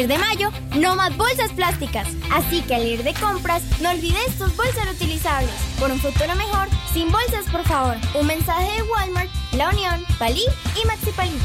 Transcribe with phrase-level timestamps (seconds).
[0.00, 2.08] partir de mayo, no más bolsas plásticas.
[2.32, 5.50] Así que al ir de compras, no olvides tus bolsas reutilizables.
[5.78, 7.96] Por un futuro mejor, sin bolsas, por favor.
[8.18, 10.44] Un mensaje de Walmart, La Unión, Palí
[10.82, 11.38] y Maxi Palí.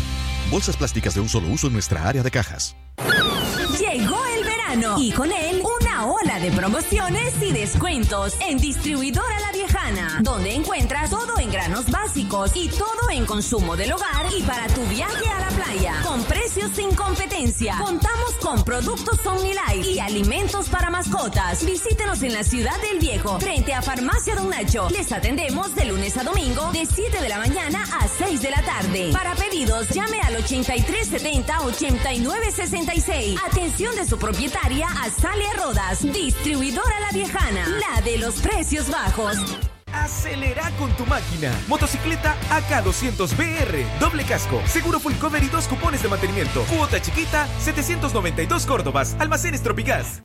[0.52, 2.76] Bolsas plásticas de un solo uso en nuestra área de cajas.
[3.80, 9.52] Llegó el verano y con él una ola de promociones y descuentos en Distribuidora La
[10.22, 14.82] Donde encuentras todo en granos básicos y todo en consumo del hogar y para tu
[14.86, 17.78] viaje a la playa, con precios sin competencia.
[17.78, 21.66] Contamos con productos OmniLife y alimentos para mascotas.
[21.66, 24.90] Visítenos en la Ciudad del Viejo, frente a Farmacia Don Nacho.
[24.90, 28.62] Les atendemos de lunes a domingo, de 7 de la mañana a 6 de la
[28.64, 29.12] tarde.
[29.12, 33.40] Para pedidos, llame al 8370-8966.
[33.46, 39.38] Atención de su propietaria Azalia Rodas, distribuidora La Viejana, la de los precios bajos.
[40.04, 41.52] Acelera con tu máquina.
[41.68, 44.00] Motocicleta AK200BR.
[44.00, 44.62] Doble casco.
[44.68, 46.64] Seguro full cover y dos cupones de mantenimiento.
[46.64, 49.16] Cuota chiquita, 792 Córdobas.
[49.20, 50.22] Almacenes Tropicás.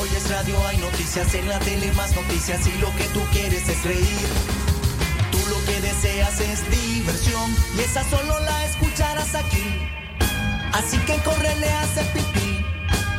[0.00, 3.68] Hoy es radio, hay noticias en la tele, más noticias y lo que tú quieres
[3.68, 4.28] es reír.
[5.30, 9.88] Tú lo que deseas es diversión y esa solo la escucharás aquí.
[10.72, 12.64] Así que corre, le hace pipí.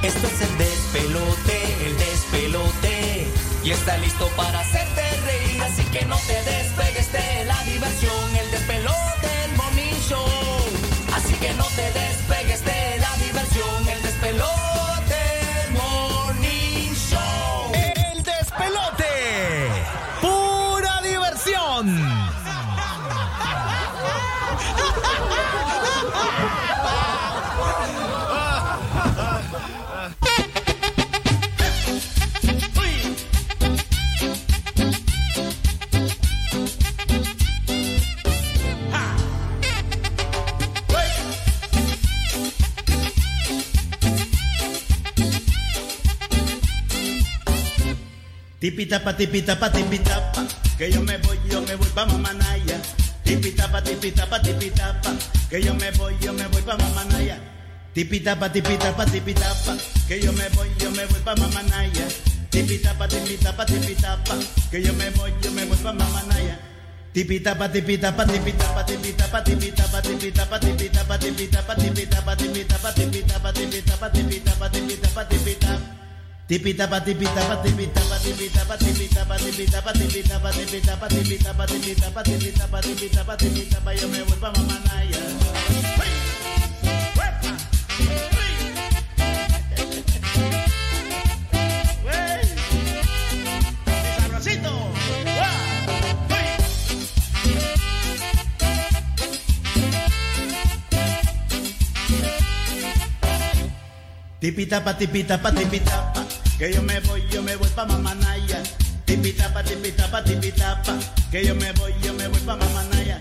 [0.04, 3.53] Esto es el despelote, el despelote.
[3.64, 8.52] Y está listo para hacerte reír, así que no te despegues de la diversión, el
[8.52, 10.43] despelote, el morning show.
[48.64, 50.48] Tipitapa, tipitapa, tipitapa,
[50.78, 52.80] que yo me voy, yo me voy pa' Mamanaya.
[53.26, 55.12] Tipitapa, tipitapa, tipitapa,
[55.50, 57.36] que yo me voy, yo me voy pa' Mamanaya.
[57.94, 59.76] Tipitapa, tipitapa, tipitapa,
[60.08, 62.08] que yo me voy, yo me voy pa' Mamanaya.
[62.52, 64.36] Tipitapa, tipitapa, tipitapa,
[64.72, 66.58] que yo me voy, yo me voy pa' Mamanaya.
[67.12, 75.28] Tipitapa, tipitapa, tipitapa, tipitapa, tipitapa, tipitapa, tipitapa, tipitapa, tipitapa, tipitapa, tipitapa, tipitapa, tipitapa, tipitapa, tipitapa.
[75.28, 75.63] Tipitapa,
[76.48, 84.38] tipitapa, tipitapa, tipitapa, tipitapa, tipitapa, tipitapa, tipitapa, tipitapa, tipitapa, tipitapa, tipitapa, tipitapa, yo me voy
[84.40, 85.24] pa' Mamanaya.
[94.18, 94.74] Sabrosito.
[104.40, 106.13] Tipitapa, tipitapa, tipitapa,
[106.64, 108.64] que yo me voy, yo me voy pa' Mamanaya.
[109.04, 110.98] Tipitapa, tipitapa, tipitapa,
[111.30, 113.20] que yo me voy, yo me voy pa' Mamanaya.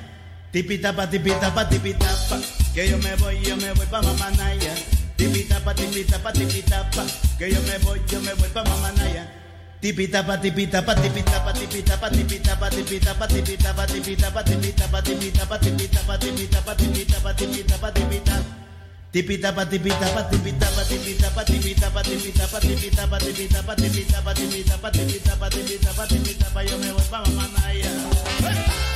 [0.53, 2.39] Tipitapa, tipitapa, tipitapa,
[2.73, 4.73] que yo me voy, yo me voy pa' Mamanaya.
[5.17, 7.05] Tipitapa, tipitapa, tipitapa,
[7.37, 9.27] que yo me voy, yo me voy pa' Mamanaya.
[9.81, 17.93] Tipitapa, tipitapa, tipitapa, tipitapa, tipitapa, tipitapa, tipitapa, tipitapa, tipitapa, tipitapa, tipitapa, tipitapa, tipitapa, tipitapa, tipitapa.
[17.93, 18.62] Tipitapa,
[19.13, 27.05] tipitapa, tipitapa, tipitapa, tipitapa, tipitapa, tipitapa, tipitapa, tipitapa, tipitapa, tipitapa, tipitapa, tipitapa, yo me voy
[27.11, 28.92] pa' Mamanaya.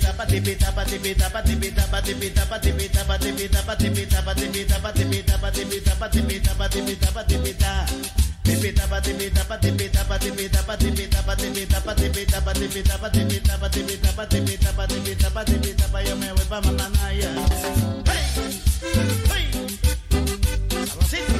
[0.00, 4.78] Tipita pa tipita pa tipita pa tipita pa tipita pa tipita pa tipita pa tipita
[4.80, 7.72] pa tipita pa tipita pa tipita pa tipita
[8.42, 12.96] Tipita pa tipita pa tipita pa tipita pa tipita pa tipita pa tipita pa tipita
[12.96, 16.60] pa tipita pa tipita pa tipita pa tipita pa tipita pa yo me voy pa
[16.60, 17.30] Mamanaya.
[18.08, 18.24] Hey,
[19.28, 19.46] hey.
[21.10, 21.39] Sabrosito.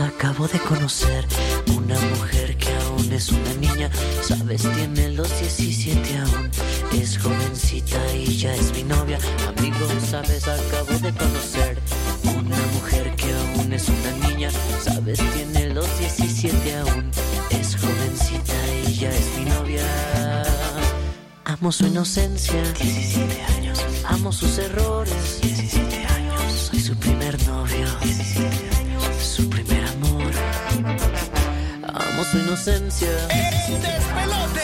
[0.00, 1.26] Acabo de conocer
[1.76, 3.90] una mujer que aún es una niña.
[4.22, 6.50] Sabes, tiene los 17 aún.
[6.92, 9.18] Es jovencita y ya es mi novia.
[9.48, 11.78] Amigo, sabes, acabo de conocer
[12.24, 14.50] una mujer que aún es una niña.
[14.82, 17.10] Sabes, tiene los 17 aún.
[17.50, 18.54] Es jovencita
[18.86, 19.84] y ya es mi novia.
[21.44, 23.84] Amo su inocencia, 17 años.
[24.04, 25.39] Amo sus errores,
[32.60, 33.08] inocencia.
[33.30, 34.60] ¡El despelote!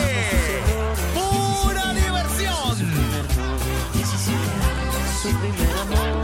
[1.15, 2.77] ¡Pura diversión!
[5.23, 6.23] Su primer amor.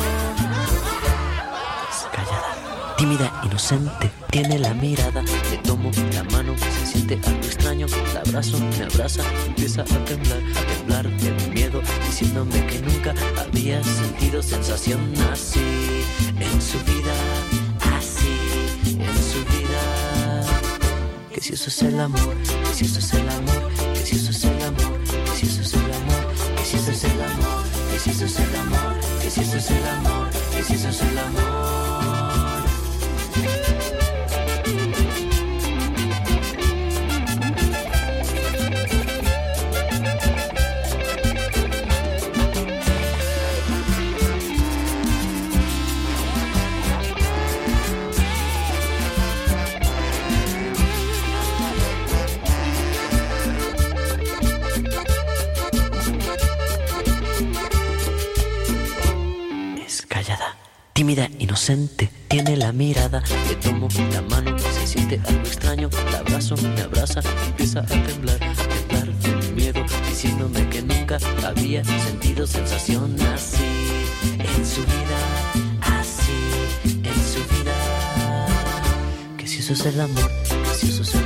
[2.12, 4.10] Callada, tímida, inocente.
[4.30, 7.86] Tiene la mirada, le tomo la mano, se siente algo extraño.
[8.12, 13.82] La abrazo, me abraza, empieza a temblar, a temblar de miedo, diciéndome que nunca había
[13.82, 15.00] sentido sensación
[15.32, 16.04] así
[16.38, 17.14] en su vida,
[17.96, 18.28] así
[18.84, 19.61] en su vida.
[21.42, 24.44] Si eso es el amor, que si eso es el amor, que si eso es
[24.44, 27.98] el amor, que si eso es el amor, que si eso es el amor, que
[27.98, 30.28] si eso es el amor, que si eso es el amor,
[30.64, 31.51] si eso es el amor.
[61.38, 66.80] Inocente, tiene la mirada, le tomo la mano, se siente algo extraño, la abrazo, me
[66.80, 73.62] abraza, empieza a temblar, temblar de miedo, diciéndome que nunca había sentido sensación así.
[74.38, 76.32] En su vida, así
[77.04, 77.76] en su vida.
[79.36, 81.21] Que si eso es el amor, que si eso es el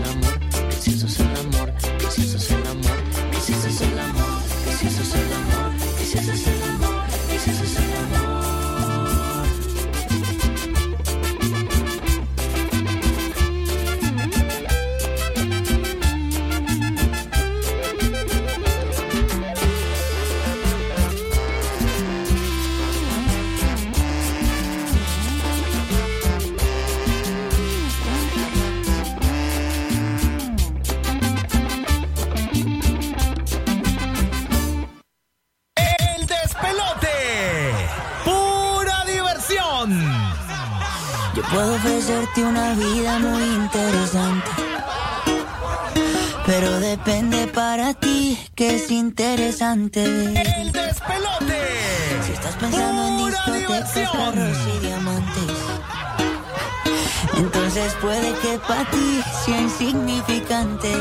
[59.47, 60.93] insignificante.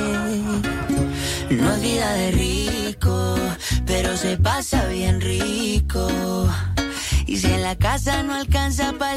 [1.50, 3.36] No es vida de rico,
[3.86, 6.08] pero se pasa bien rico.
[7.28, 9.15] Y si en la casa no alcanza para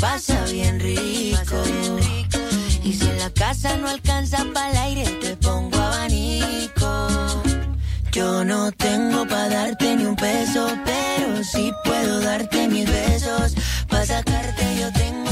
[0.00, 1.62] pasa bien rico.
[2.82, 7.08] Y si en la casa no alcanza para el aire, te pongo abanico.
[8.12, 13.54] Yo no tengo para darte ni un peso, pero sí puedo darte mis besos.
[13.88, 15.25] Para sacarte yo tengo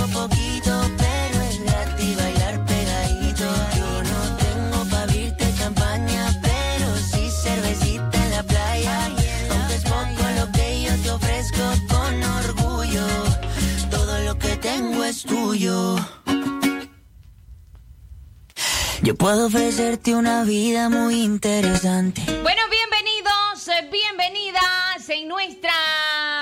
[19.05, 22.23] Yo puedo ofrecerte una vida muy interesante.
[22.43, 25.73] Bueno, bienvenidos, bienvenidas en nuestra,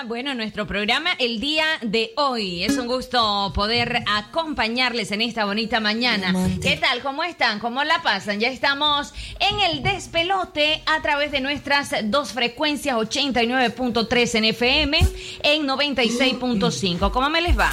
[0.06, 2.64] bueno, en nuestro programa el día de hoy.
[2.64, 6.34] Es un gusto poder acompañarles en esta bonita mañana.
[6.60, 7.02] ¿Qué tal?
[7.02, 7.58] ¿Cómo están?
[7.60, 8.40] ¿Cómo la pasan?
[8.40, 14.98] Ya estamos en el despelote a través de nuestras dos frecuencias 89.3 en FM
[15.42, 17.10] en 96.5.
[17.10, 17.70] ¿Cómo me les va?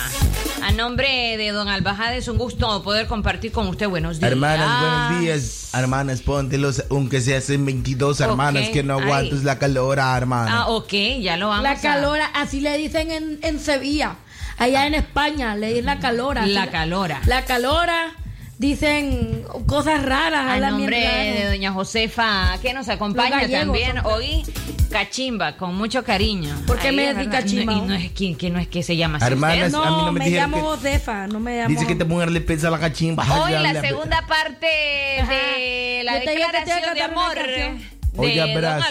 [0.63, 3.87] A nombre de Don Albajada es un gusto poder compartir con usted.
[3.87, 4.31] Buenos días.
[4.31, 5.69] Hermanas, buenos días.
[5.73, 9.45] Hermanas, póntelos, aunque se hacen 22 hermanas, que no aguantes Ay.
[9.45, 10.61] la calora, hermana.
[10.61, 11.81] Ah, ok, ya lo vamos La a...
[12.27, 14.15] calora, así le dicen en, en Sevilla.
[14.57, 16.45] Allá en España le dicen la calora.
[16.45, 17.21] La Así- calora.
[17.25, 18.13] La calora,
[18.57, 20.41] dicen cosas raras.
[20.47, 24.43] A hablan bien nombre de doña Josefa, que nos acompaña gallegos también son- hoy,
[24.89, 26.53] Cachimba, con mucho cariño.
[26.65, 27.29] ¿Por qué Ahí, me decís.
[27.29, 27.73] Cachimba?
[27.73, 29.27] No, y no es que, que no es que se llama así.
[29.27, 29.77] Hermanas, usted.
[29.87, 31.69] a mí no me llamo que- Josefa, no me llamo.
[31.69, 33.23] Dice que te ponerle pesa a la cachimba.
[33.43, 37.77] Hoy la segunda parte de la Yo declaración de amor canción.
[37.77, 38.81] de Don.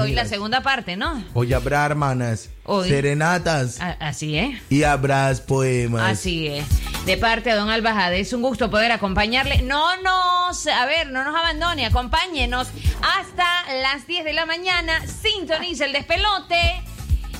[0.00, 1.22] Hoy la segunda parte, ¿no?
[1.34, 2.88] Hoy habrá hermanas, Hoy.
[2.88, 4.58] serenatas A- Así es.
[4.70, 6.12] y habrás poemas.
[6.18, 6.64] Así es.
[7.04, 9.60] De parte de Don Albajade, es un gusto poder acompañarle.
[9.62, 12.68] No nos, a ver, no nos abandone, acompáñenos
[13.02, 13.44] hasta
[13.82, 15.02] las 10 de la mañana.
[15.06, 16.82] Sintoniza el despelote.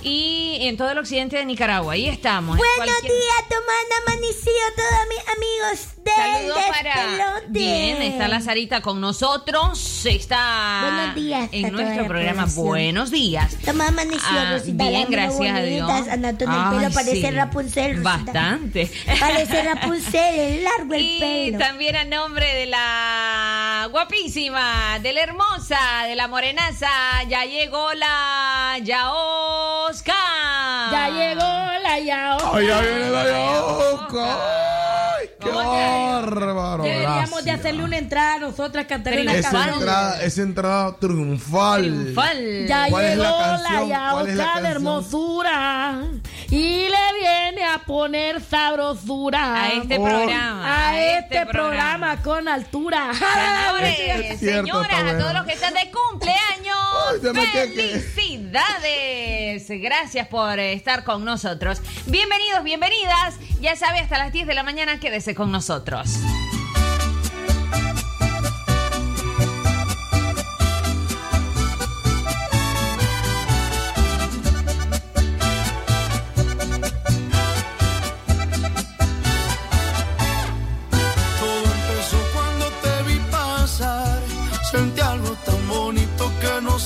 [0.03, 1.95] Y en todo el occidente de Nicaragua.
[1.95, 2.57] Ahí estamos.
[2.57, 6.95] en Buenos cualquier- días, tomando amanecido todos mis amigos Saludos para.
[6.95, 7.47] despelote.
[7.49, 10.05] Bien, está la Sarita con nosotros.
[10.07, 12.47] Está Buenos días en nuestro programa.
[12.55, 13.57] Buenos días.
[13.65, 14.85] Toma amanecido, Ah, Rosita.
[14.89, 15.91] bien, gracias a Dios.
[16.09, 17.31] En el Ay, pelo, parece sí.
[17.31, 18.17] Rapunzel, Rosita.
[18.17, 18.91] Bastante.
[19.21, 21.59] Parece Rapunzel, es largo el Y pelo.
[21.59, 26.89] también a nombre de la guapísima, de la hermosa, de la morenaza,
[27.29, 30.15] ya llegó la Yaosca.
[30.93, 31.41] Ya llegó
[31.83, 32.55] la Yao.
[32.55, 34.39] Ay, ya viene la yoca.
[35.45, 36.83] Qué ¿Cómo te bárbaro.
[36.85, 41.83] Deberíamos de hacerle una entrada a nosotras, cantar una Esa entrada, esa entrada triunfal.
[41.83, 42.67] Triunfal.
[42.67, 44.11] Ya ¿Cuál es llegó la la, canción?
[44.11, 44.67] ¿Cuál es la de canción?
[44.73, 46.01] hermosura
[46.51, 50.05] y le viene a poner sabrosura A este Oh.
[50.05, 50.89] programa.
[50.89, 53.13] a este programa con altura.
[53.15, 57.21] Señores, señoras, a todos los que están de cumpleaños,
[58.35, 59.67] felicidades.
[59.69, 61.81] Gracias por estar con nosotros.
[62.07, 63.37] Bienvenidos, bienvenidas.
[63.61, 66.19] Ya sabe, hasta las 10 de la mañana quédese con nosotros.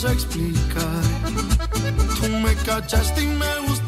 [0.04, 1.02] Explicar.
[2.20, 3.87] Tú me cachaste y me gustaste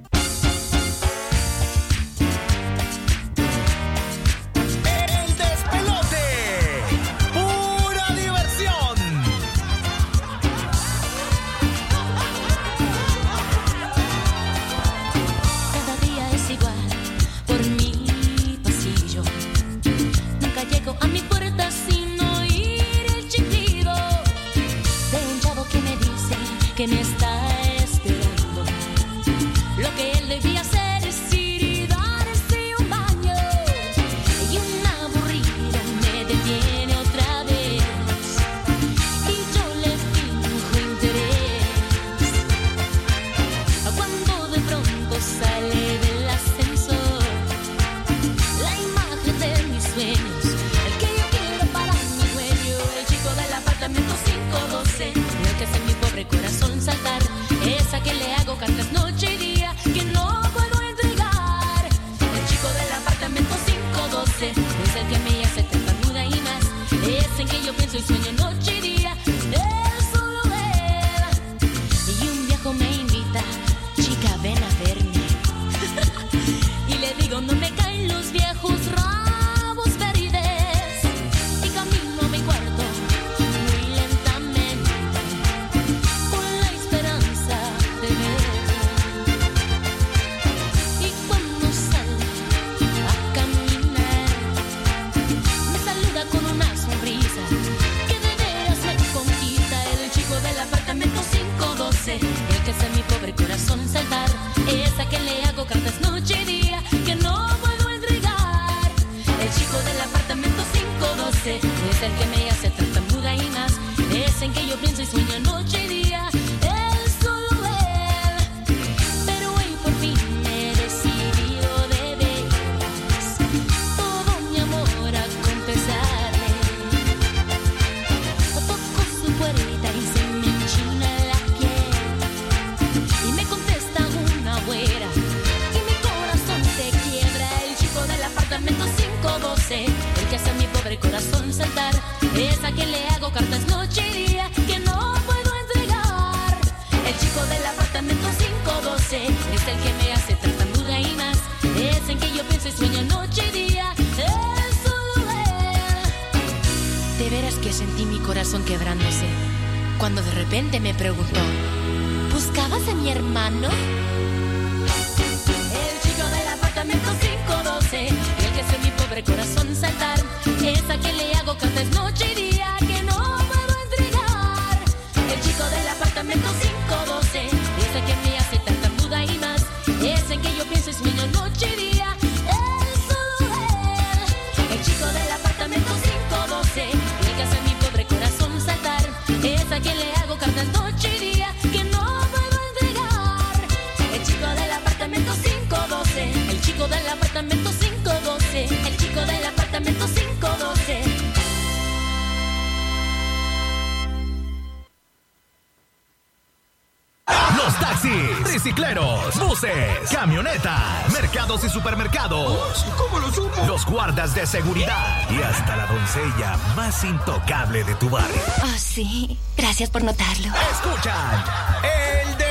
[214.15, 218.41] de seguridad y hasta la doncella más intocable de tu barrio.
[218.61, 219.39] Oh, sí.
[219.55, 220.49] Gracias por notarlo.
[220.73, 221.43] Escuchan
[221.81, 222.50] el de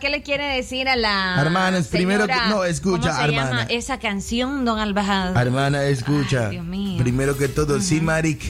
[0.00, 3.62] ¿qué le quiere decir a la Hermanas, primero que- no, escucha, ¿Cómo se llama hermana.
[3.70, 5.36] esa canción, don Albajad?
[5.36, 6.48] Hermana, escucha.
[6.50, 6.98] Dios mío.
[7.02, 8.40] Primero que todo, sí, Maric.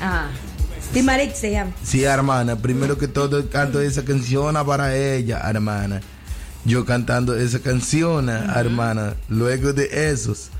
[0.00, 0.26] Ah.
[0.92, 1.72] Timarik se llama.
[1.82, 2.56] Sí, hermana.
[2.56, 6.00] Primero que todo, canto esa canción para ella, hermana.
[6.64, 9.14] Yo cantando esa canción, hermana.
[9.28, 10.50] Luego de esos,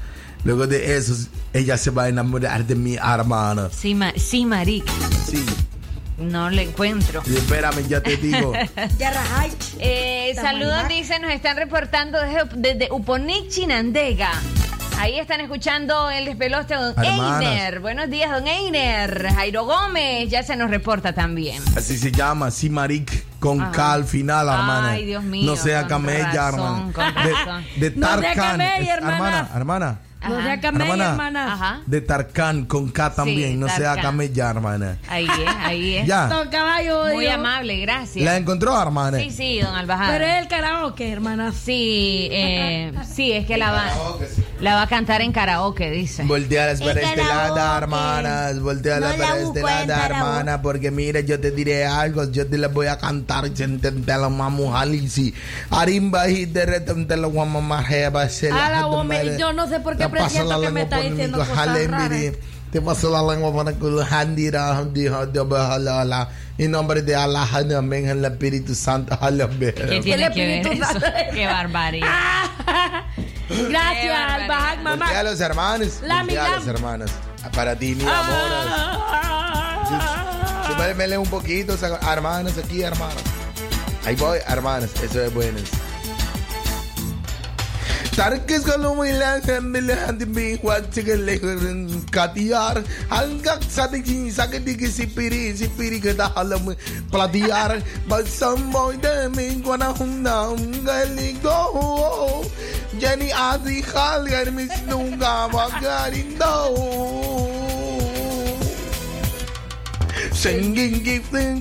[0.44, 3.68] luego de esos, ella se va a enamorar de mi hermana.
[3.70, 4.84] Sí, ma- sí, Maric.
[5.30, 5.44] Sí.
[6.18, 7.22] No le encuentro.
[7.26, 8.52] Y espérame, ya te digo.
[9.78, 14.30] Eh, saludos, dice, nos están reportando desde, desde Uponic, Chinandega.
[14.98, 17.42] Ahí están escuchando el despelote don Hermanas.
[17.42, 17.80] Einer.
[17.80, 19.28] Buenos días, don Einer.
[19.34, 21.60] Jairo Gómez ya se nos reporta también.
[21.76, 23.72] Así se llama, sí, Maric, con Ajá.
[23.72, 24.90] K al final, hermana.
[24.92, 27.42] Ay, Dios mío, No sea con camella, razón, hermana.
[27.44, 27.64] con.
[27.80, 28.34] De, de No sea Tarkan.
[28.50, 29.16] camella, hermana.
[29.16, 29.98] hermana, hermana.
[30.28, 31.10] No sea camella, Hermana.
[31.10, 31.52] hermana.
[31.54, 31.80] Ajá.
[31.86, 34.02] De Tarkan con K también, no sea Tarkan.
[34.04, 34.98] camella, hermana.
[35.08, 36.06] Ahí es, ahí es.
[36.06, 36.26] Ya.
[36.26, 37.06] No, caballo.
[37.12, 38.24] Muy amable, gracias.
[38.24, 39.18] ¿La encontró, hermana?
[39.18, 40.10] Sí, sí, don Albajada.
[40.12, 41.52] Pero es el karaoke, hermana.
[41.52, 43.84] Sí, eh, sí, es que la va,
[44.60, 46.24] la va a cantar en karaoke, dice.
[46.24, 47.58] Voltealas para En este karaoke.
[47.60, 48.60] lado, hermanas.
[48.60, 50.14] Voltealas No la para este busco en lado, karaoke.
[50.14, 50.62] hermana.
[50.62, 52.30] Porque mira, yo te diré algo.
[52.30, 53.48] Yo te la voy a cantar.
[53.50, 54.28] te la
[54.84, 55.34] lisi.
[55.70, 57.82] Arimba y de repente la vamos a la
[59.38, 62.32] yo no sé por qué Te presiento que me está por mi diciendo cosas raras.
[62.72, 66.28] Te paso la lengua para que lo handira, dijo, Dios, ojalá, ojalá.
[66.58, 67.46] En nombre de Allah,
[67.78, 70.92] amén, en el Espíritu Santo, ojalá, ¿Qué tiene que ver Espíritu eso?
[70.92, 71.06] Santo.
[71.32, 72.44] Qué barbaridad.
[73.68, 75.06] Gracias, al Bajak, mamá.
[75.08, 76.00] A los hermanos.
[76.02, 77.10] La Voltea a los hermanos.
[77.54, 78.50] Para ti, mi amor.
[80.66, 81.76] Súbemele un poquito,
[82.10, 83.22] hermanos, aquí, hermanos.
[84.04, 85.58] Ahí voy, hermanos, eso es bueno.
[88.14, 92.78] Tarkisgalong ilang sambilahan di biwat sigalikurin katiyar
[93.10, 96.78] hanggang sa tingin sa katigi si piri sipiri sipiri kada halam
[97.10, 101.58] platiyar bagsamboy damin ko na humna umgaligo
[103.02, 106.70] Jenny Azi Khalgar Miss Nunga Magarin daw
[110.34, 110.98] Sengin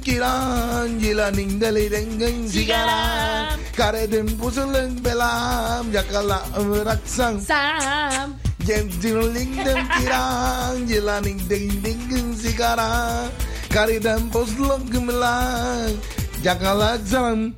[0.02, 6.42] kiran Yelaningali dengin sigaran Karedin pusulun belam Yakala
[6.82, 13.30] raksang Sam Jem jiruling dem kiran Yelaning dengin sigaran
[13.70, 15.94] Karedin pusulun gemelang
[16.42, 17.54] Yakala jalan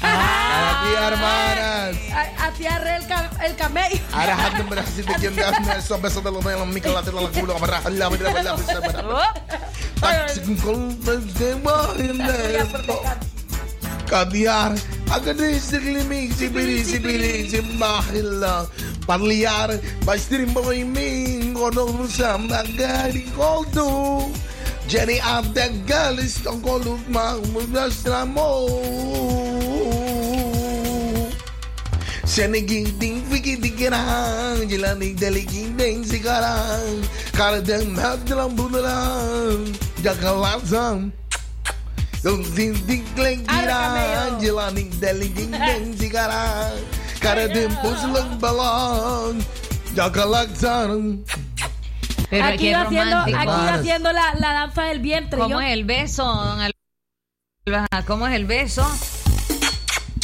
[0.00, 0.08] raksang
[0.50, 1.94] Aquí hermanas.
[2.12, 4.00] A- Hacia el, ca- el camello.
[4.12, 6.40] Hadam berhasil de jam dah na so besa de lo
[6.72, 7.02] mikal la
[15.60, 16.48] si
[16.84, 16.98] si
[17.48, 17.60] si
[19.06, 19.70] Parliar,
[20.04, 20.60] bastirin mo
[23.36, 24.26] koldo
[24.90, 25.18] Jenny
[26.62, 28.66] kolog na mo
[32.30, 37.02] Seneging ding fiki dikiran Jilanig daliging ding sikarang
[37.34, 39.66] Karadang magdalang budalang
[39.98, 41.10] Jakalasang
[42.22, 46.78] Yung ding ding kling kiran Jilanig daliging ding sikarang
[47.18, 49.42] Karadang pusulang balong
[49.98, 51.26] Jakalasang
[52.30, 55.34] Pero aquí haciendo, aquí va haciendo la, la danza del vientre.
[55.34, 55.66] ¿Cómo yo.
[55.66, 56.62] es el beso, don?
[58.06, 58.86] ¿Cómo es el beso?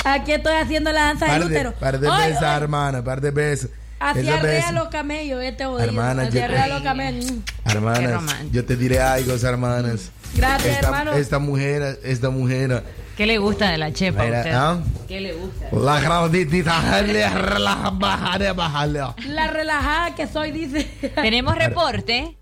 [0.08, 1.72] Aquí estoy haciendo la danza Par del de, útero.
[1.74, 3.70] par de oye, hermana, par de besos.
[3.98, 4.72] Hacia besos.
[4.72, 5.80] los camellos, este jodido.
[5.84, 7.32] Hermana, yo Hacia te- arriba los camellos.
[7.64, 10.10] Hermanas, yo te diré algo, hermanas.
[10.34, 11.12] Gracias, esta, hermano.
[11.14, 12.84] Esta mujer, esta mujer,
[13.16, 14.52] ¿Qué le gusta de la chepa a Mira, usted?
[14.52, 14.78] ¿ah?
[15.08, 15.66] ¿Qué le gusta?
[15.72, 19.00] la grandita, le relaja, bájale, bájale.
[19.28, 20.84] La relajada que soy, dice.
[21.14, 22.36] Tenemos reporte.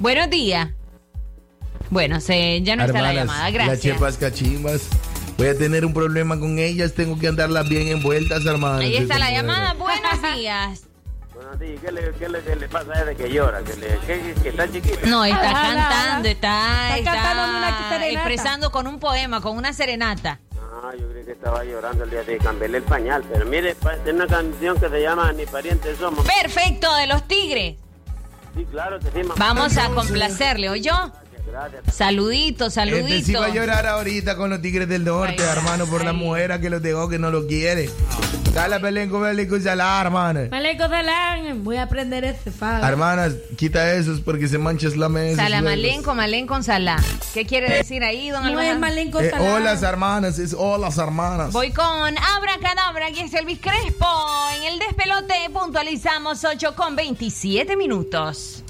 [0.00, 0.68] Buenos días.
[1.90, 3.44] Bueno, se, ya no está la Hermanas, llamada.
[3.44, 3.80] Las Gracias.
[3.80, 4.88] chepas cachimbas
[5.36, 8.78] voy a tener un problema con ellas, tengo que andarlas bien envueltas, hermano.
[8.78, 10.82] Ahí está la llamada, buenos días.
[11.34, 13.62] Buenos días, ¿qué le, qué le, qué le pasa a que llora?
[13.62, 15.06] ¿Que, le, que, que está chiquita?
[15.06, 20.40] No, está ah, cantando, está, está, cantando una expresando con un poema, con una serenata.
[20.82, 24.12] Ah, yo creí que estaba llorando el día de cambiarle el pañal, pero mire, es
[24.12, 26.26] una canción que se llama Ni parientes somos.
[26.26, 27.76] Perfecto, de los tigres.
[28.54, 29.34] Sí, claro que sí, mamá.
[29.36, 31.12] Vamos a complacerle, ¿oyó?
[31.92, 33.10] Saluditos, saluditos.
[33.10, 36.60] Este sí va a llorar ahorita con los Tigres del Norte, hermano, por la mujer
[36.60, 37.90] que lo dejó que no lo quiere.
[38.52, 40.48] Dale, Pelenco, Pelenco, Salá, hermano.
[40.48, 42.86] Pelenco, Salá, voy a aprender este fado.
[42.86, 45.42] Hermanas, quita esos porque se manches la mesa.
[45.42, 46.96] Salá, Malenco, Malenco, Salá.
[47.34, 48.66] ¿Qué quiere decir ahí, don Alvaro?
[48.66, 49.44] No es Malenco, Salá.
[49.44, 51.52] Eh, hola, hermanas, es hola, hermanas.
[51.52, 54.06] Voy con Abracadabra, aquí es Elvis Crespo.
[54.56, 58.62] En el despelote puntualizamos 8 con 27 minutos.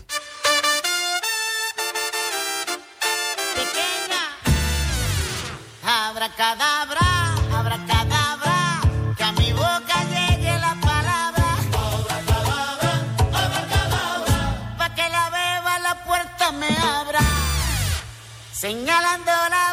[18.58, 19.65] señalando la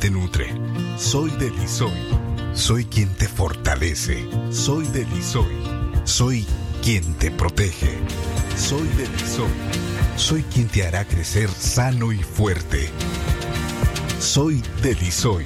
[0.00, 0.46] te nutre.
[0.96, 1.92] Soy Delisoy.
[2.54, 4.26] Soy quien te fortalece.
[4.50, 5.54] Soy Delisoy.
[6.04, 6.46] Soy
[6.82, 7.98] quien te protege.
[8.56, 9.50] Soy de Lisoy.
[10.16, 12.88] Soy quien te hará crecer sano y fuerte.
[14.18, 15.44] Soy de Lisoy.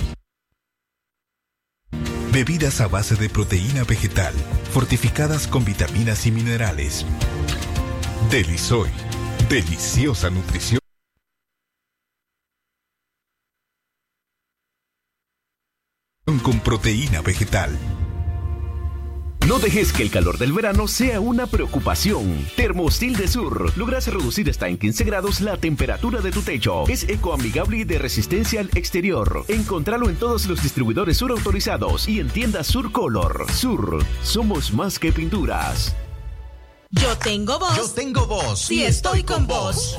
[2.32, 4.34] Bebidas a base de proteína vegetal,
[4.72, 7.04] fortificadas con vitaminas y minerales.
[8.30, 8.90] Delisoy.
[9.48, 10.83] Deliciosa nutrición.
[16.44, 17.76] Con proteína vegetal.
[19.48, 22.46] No dejes que el calor del verano sea una preocupación.
[22.54, 26.84] Termostil de Sur logras reducir hasta en 15 grados la temperatura de tu techo.
[26.86, 29.44] Es ecoamigable y de resistencia al exterior.
[29.48, 33.46] Encontralo en todos los distribuidores Sur autorizados y en tiendas Sur Color.
[33.50, 35.96] Sur, somos más que pinturas.
[36.90, 37.76] Yo tengo voz.
[37.76, 38.60] Yo tengo voz.
[38.60, 39.98] Sí, estoy con vos.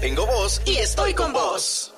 [0.00, 1.92] Tengo voz y estoy con vos.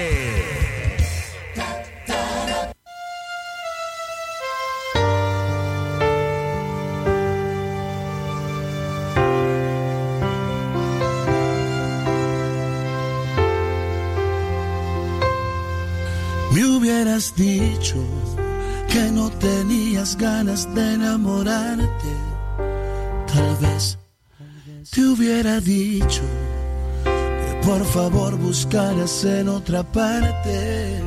[17.35, 17.95] dicho
[18.87, 22.13] que no tenías ganas de enamorarte.
[23.33, 23.97] Tal vez
[24.91, 26.21] te hubiera dicho
[27.03, 30.99] que por favor buscaras en otra parte.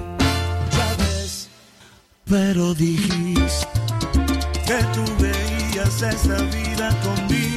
[0.73, 1.49] Ya ves,
[2.25, 3.69] pero dijiste
[4.67, 7.54] que tú veías esa vida conmigo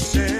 [0.00, 0.39] said.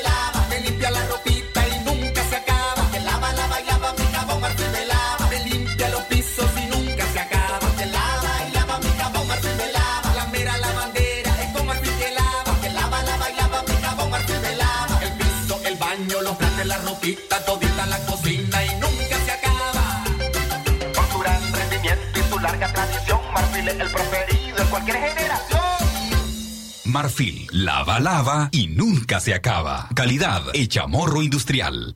[26.91, 29.87] Marfil, lava, lava y nunca se acaba.
[29.95, 31.95] Calidad hecha morro industrial.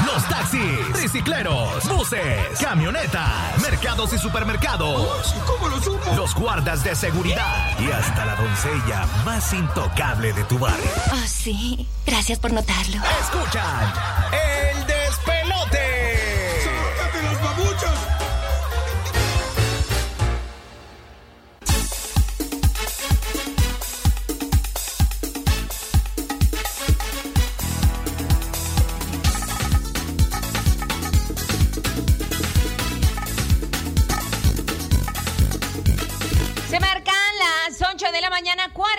[0.05, 2.21] Los taxis, tricicleros, buses,
[2.61, 5.35] camionetas, mercados y supermercados.
[5.45, 6.15] ¿Cómo lo supo?
[6.15, 10.89] Los guardas de seguridad y hasta la doncella más intocable de tu barrio.
[11.11, 11.87] Oh, sí.
[12.05, 13.01] Gracias por notarlo.
[13.21, 13.93] Escuchan
[14.31, 14.76] el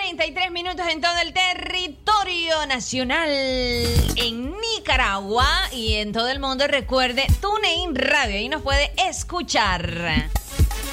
[0.09, 6.65] 33 minutos en todo el territorio nacional, en Nicaragua y en todo el mundo.
[6.67, 9.87] Recuerde, TuneIn Radio, ahí nos puede escuchar.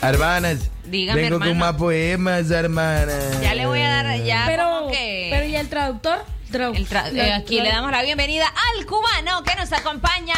[0.02, 1.50] Hermanas, Dígame, vengo hermano.
[1.50, 3.40] con más poemas, hermanas.
[3.40, 5.28] Ya le voy a dar, ya pero, como que...
[5.32, 6.18] Pero ¿y el traductor?
[6.52, 10.34] El tra eh, aquí le damos la bienvenida al cubano que nos acompaña.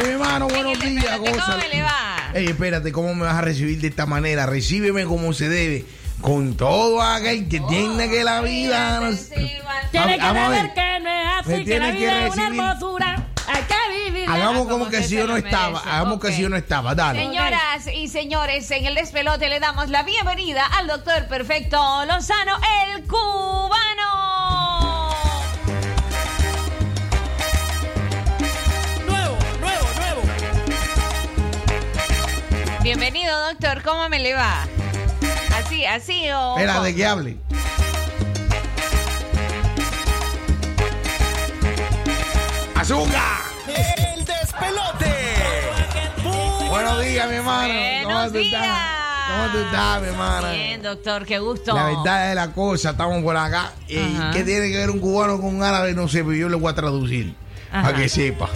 [0.00, 1.04] Eh, hermano, buenos días.
[1.04, 2.30] Espérate, ¿Cómo le va?
[2.34, 4.46] Ey, espérate, ¿cómo me vas a recibir de esta manera?
[4.46, 5.84] Recíbeme como se debe.
[6.26, 8.98] Con todo aquel que tiene que la vida.
[9.92, 13.28] Tiene que saber que no es así, Me que la que vida es una hermosura.
[13.46, 14.28] Hay que vivir.
[14.28, 15.78] Hagamos como que si yo no estaba.
[15.78, 16.96] Hagamos que si yo no estaba.
[16.96, 17.20] Dale.
[17.20, 22.56] Señoras y señores, en el despelote le damos la bienvenida al doctor Perfecto Lozano,
[22.96, 23.76] el cubano.
[29.06, 30.22] Nuevo, nuevo, nuevo.
[32.82, 33.80] Bienvenido, doctor.
[33.84, 34.66] ¿Cómo me le va?
[35.66, 36.56] Así, así o.
[36.56, 37.36] Espérate que hable.
[42.74, 43.40] ¡Azúcar!
[43.66, 45.14] El despelote.
[46.68, 47.74] Buenos días, mi hermano.
[47.74, 48.52] Buenos ¿Cómo días.
[48.62, 48.78] estás?
[49.28, 50.52] ¿Cómo tú estás, mi hermana?
[50.52, 51.74] Bien, doctor, qué gusto.
[51.74, 53.72] La verdad es la cosa, estamos por acá.
[53.88, 54.30] ¿Y Ajá.
[54.32, 55.94] qué tiene que ver un cubano con un árabe?
[55.94, 57.34] No sé, pero yo le voy a traducir.
[57.72, 57.82] Ajá.
[57.82, 58.48] Para que sepa.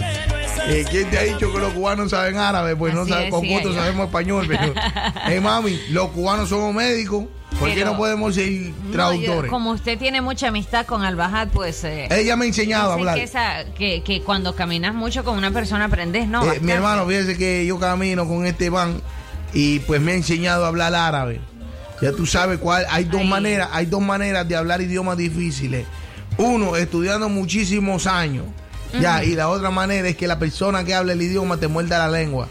[0.67, 2.75] Eh, ¿Quién te ha dicho que los cubanos saben árabe?
[2.75, 3.81] Pues no Así saben, con decía nosotros yo.
[3.81, 4.45] sabemos español.
[4.47, 4.73] Pero,
[5.29, 7.25] eh, mami, los cubanos somos médicos.
[7.59, 9.51] ¿Por qué Pero- no podemos ser No, yo- traductores?
[9.51, 11.83] como usted tiene mucha amistad con Al-Bahad, pues.
[11.83, 13.15] eh, Ella me ha enseñado a hablar.
[13.17, 16.49] Que, esa- que, que cuando caminas mucho con una persona aprendes, ¿no?
[16.51, 19.01] Eh, mi hermano, fíjese que yo camino con este van
[19.53, 21.41] y pues me ha enseñado a hablar árabe.
[22.01, 25.85] Ya tú sabes cuál, hay dos maneras, hay dos maneras de hablar idiomas difíciles.
[26.37, 28.45] Uno, estudiando muchísimos años.
[28.99, 31.97] Ya, y la otra manera es que la persona que habla el idioma te muerda
[31.99, 32.47] la lengua.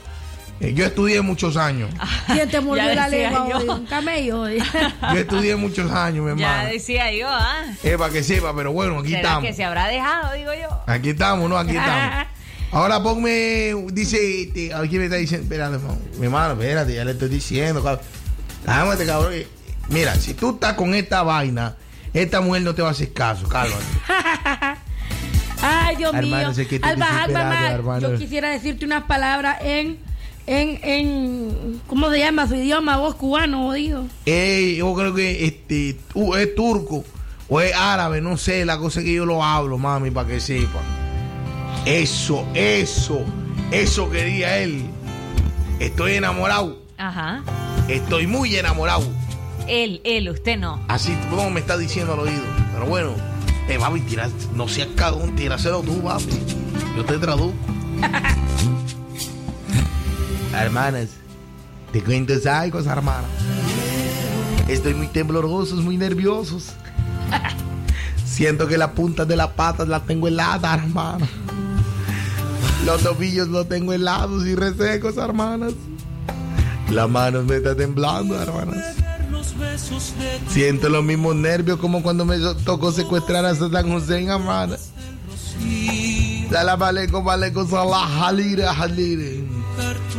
[0.61, 1.91] Eh, yo estudié muchos años.
[2.27, 3.49] ¿Quién te mordió Ya la lengua?
[3.51, 3.57] yo.
[3.59, 3.71] oye?
[3.71, 4.41] Un camello.
[4.43, 4.59] oye.
[5.13, 6.69] Yo estudié muchos años, mi Ya hermano.
[6.71, 7.65] decía yo, ¿ah?
[7.83, 9.45] Es para que sepa, pero bueno, aquí ¿Será estamos.
[9.45, 10.69] que se habrá dejado, digo yo?
[10.87, 11.57] Aquí estamos, ¿no?
[11.57, 12.27] Aquí estamos.
[12.73, 15.99] Ahora ponme, dice, este, a ver quién me está diciendo, espérate, hermano.
[16.19, 18.05] mi hermano, espérate, ya le estoy diciendo, cabrón.
[18.67, 19.33] Cálmate, cabrón.
[19.89, 21.75] Mira, si tú estás con esta vaina,
[22.13, 23.83] esta mujer no te va a hacer caso, cálmate.
[25.63, 26.55] Ay, Dios Hermano, mío.
[26.55, 28.01] sé que estoy Al bajar, desesperado, mamá, hermano.
[28.13, 29.99] yo quisiera decirte unas palabras en,
[30.47, 32.97] en, en, ¿cómo se llama su idioma?
[32.97, 34.05] Vos cubano, jodido.
[34.27, 37.05] Eh, yo creo que este, es turco
[37.49, 40.41] o es árabe, no sé, la cosa es que yo lo hablo, mami, para que
[40.41, 40.83] sepan.
[41.85, 43.23] Eso, eso,
[43.71, 44.85] eso quería él.
[45.79, 47.43] Estoy enamorado, Ajá.
[47.89, 49.03] estoy muy enamorado.
[49.67, 50.81] Él, él, usted no.
[50.89, 52.43] Así como me está diciendo al oído.
[52.73, 53.15] Pero bueno,
[53.69, 56.25] eh, papi, tira, no seas cagón, tíraselo tú, papi.
[56.97, 57.57] Yo te traduzco.
[60.55, 61.11] Hermanas,
[61.93, 63.29] te cuento algo, hermana.
[64.69, 66.73] Estoy muy temblorosos, muy nerviosos.
[68.25, 71.29] Siento que las puntas de las patas las tengo heladas, hermana.
[72.85, 75.75] Los tobillos los tengo helados y resecos, hermanas.
[76.91, 78.97] Las manos me están temblando, hermanas.
[80.49, 83.51] Siento los mismos nervios como cuando me tocó secuestrar a
[87.31, 89.45] aleikum salam, halire, halire.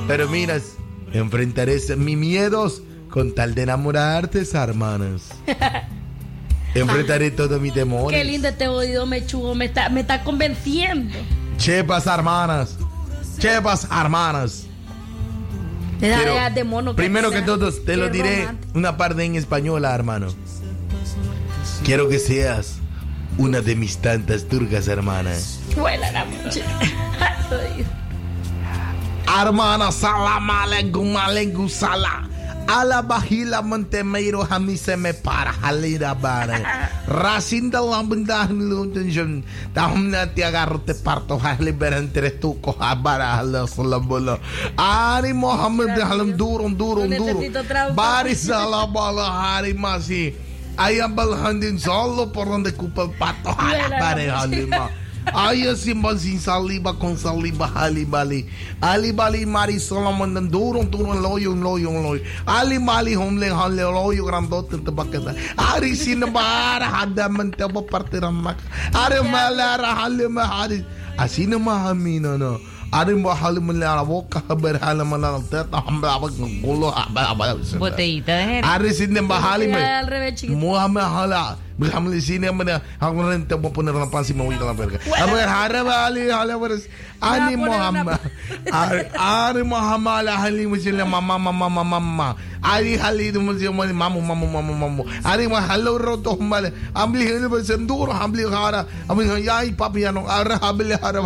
[0.07, 0.75] Pero miras,
[1.13, 5.29] enfrentaré mis miedos con tal de enamorarte, hermanas.
[6.73, 8.17] Enfrentaré todos mis temores.
[8.17, 11.17] Qué lindo este oído me chugo, me está, me está convenciendo.
[11.57, 12.77] Chepas, hermanas.
[13.37, 14.67] Chepas, hermanas.
[16.01, 16.95] Quiero- de mono.
[16.95, 18.77] Primero que todo, te lo diré romántico.
[18.77, 20.27] una parte en española, hermano.
[21.83, 22.77] Quiero que seas
[23.37, 25.31] una de mis tantas turcas, hermana.
[25.77, 26.25] Vuela la.
[29.41, 32.29] Hermana, salam aleikum, aleikum salam.
[32.71, 36.63] Ala bahila mentemeiro hamise me para halira bare.
[37.21, 39.43] Racinda lambing dahin luntun jun.
[39.75, 42.07] Ti agarro te parto hali beren
[42.39, 44.39] tuco abara hala salabolo.
[44.79, 47.43] Ari Mohammed halam durum durum durum.
[47.91, 50.31] Baris salabala hari masih.
[50.79, 53.51] Ayam balhandin solo por donde cupa pato.
[55.33, 58.45] Ay, sin sin saliva con saliva, Ali Bali.
[58.81, 62.23] Ali Bali, Mari Solomon, duro, duro, un loyo, un loyo, un loyo.
[62.45, 65.35] Ali Mali, homle, homle, loyo, grandote, te paqueta.
[65.57, 68.57] Ari sin bara, hadaman, te va a partir a mac.
[68.93, 70.85] Ari malara, hale, mahari.
[71.17, 72.59] Así nomás a mí, no, no.
[72.91, 76.93] Ari mahali, me la boca, a ver, hale, me la teta, hambra, con culo,
[77.77, 78.65] Botellita de jerez.
[78.65, 79.81] Ari sin bahali, me.
[79.81, 80.57] Al revés, chiquito.
[80.59, 81.57] Muhammad Hala.
[81.81, 82.47] Déjame decir, me
[82.99, 84.99] hago te voy a poner la panza y me voy a ir a la verga.
[85.17, 86.87] A ver, Haraba Ali, Hala, pues,
[87.19, 88.19] Ani Muhammad.
[89.17, 92.35] Ari Muhammad, Ali, me dice, mamá, mamá, mamá, mamá.
[92.61, 95.03] Ali, Ali, me dice, mamá, mamá, mamá, mamá, mamá.
[95.23, 96.71] Ari, me halo roto, mal.
[97.09, 98.85] Me dice, duro, ambli, hara.
[99.07, 101.21] Ambli, ay, papi, ya no, ahora, ambli, hara,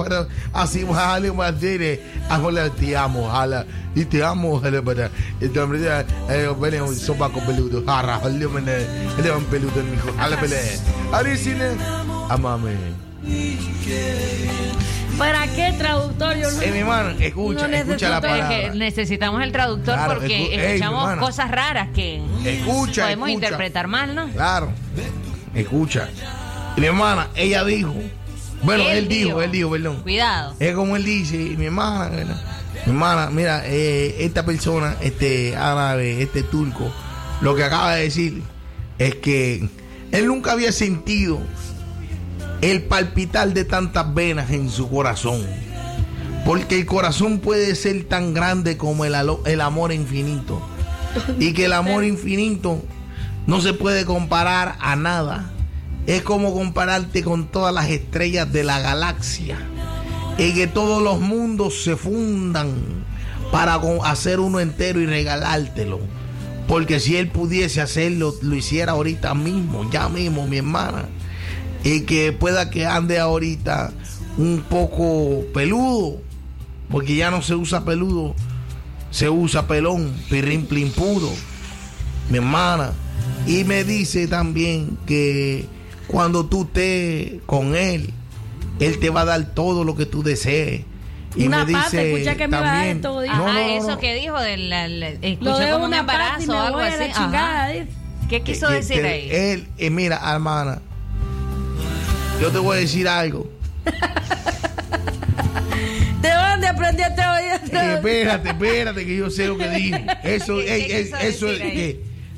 [2.70, 3.66] te amo, Hala.
[3.96, 5.10] Y te amo, Hala, para.
[5.40, 7.84] Entonces, eh, bueno, sopa con peludo.
[7.90, 8.62] Hara, Hala, me
[9.18, 10.14] ele un peludo en mi hijo.
[10.20, 10.58] Hala, pele.
[11.14, 11.70] Ari, cine.
[12.30, 12.72] Amame.
[15.18, 16.36] ¿Para qué traductor?
[16.36, 18.74] Yo no, Eh, mi hermano, escucha, no escucha la palabra.
[18.74, 23.46] necesitamos el traductor Claro, porque escu- escuchamos cosas raras que Escucha, podemos escucha.
[23.48, 24.28] interpretar mal, ¿no?
[24.30, 24.72] Claro.
[25.54, 26.10] Escucha.
[26.76, 27.94] Mi hermana, ella dijo.
[28.62, 29.42] Bueno, él, Él dijo, dijo.
[29.42, 30.02] él dijo, perdón.
[30.02, 30.54] Cuidado.
[30.60, 32.42] Es como él dice, mi hermana, ¿verdad?
[32.86, 36.92] Hermana, mira, eh, esta persona, este árabe, este turco,
[37.42, 38.44] lo que acaba de decir
[38.98, 39.68] es que
[40.12, 41.40] él nunca había sentido
[42.62, 45.46] el palpitar de tantas venas en su corazón.
[46.46, 49.16] Porque el corazón puede ser tan grande como el,
[49.46, 50.62] el amor infinito.
[51.40, 52.84] Y que el amor infinito
[53.48, 55.52] no se puede comparar a nada.
[56.08, 59.58] Es como compararte con todas las estrellas de la galaxia.
[60.38, 62.74] Y que todos los mundos se fundan
[63.52, 66.00] para hacer uno entero y regalártelo.
[66.68, 71.06] Porque si él pudiese hacerlo, lo hiciera ahorita mismo, ya mismo, mi hermana.
[71.84, 73.94] Y que pueda que ande ahorita
[74.38, 76.22] un poco peludo,
[76.90, 78.36] porque ya no se usa peludo,
[79.12, 81.30] se usa pelón, pirrín puro,
[82.30, 82.92] mi hermana.
[83.48, 85.68] Y me dice también que
[86.08, 88.12] cuando tú estés con él,
[88.80, 90.82] él te va a dar todo lo que tú desees.
[91.36, 93.54] Y Una me pata, dice escucha que me va a dar todo, no, Ajá, no,
[93.54, 94.00] no, eso no.
[94.00, 96.62] que dijo del la- la- Lo escuchó de como un una pata y embarazo o
[96.62, 97.12] algo voy a así.
[97.14, 97.74] chingada.
[98.30, 99.30] ¿Qué quiso decir ahí?
[99.30, 100.82] Él, eh, mira, hermana,
[102.42, 103.50] yo te voy a decir algo.
[106.22, 107.52] ¿De dónde aprendiste oír?
[107.72, 109.98] Eh, espérate, espérate, que yo sé lo que dijo.
[110.24, 111.96] Eso, ¿Qué eh, quiso eso es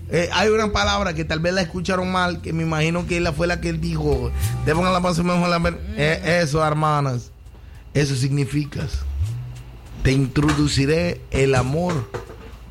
[0.10, 3.32] eh, hay una palabra que tal vez la escucharon mal, que me imagino que ella
[3.34, 4.32] fue la que él dijo.
[4.66, 7.32] Te pongan la panza mejor la ver- Eh, eso, hermanas,
[7.94, 8.82] eso significa.
[10.04, 12.10] Te introduciré el amor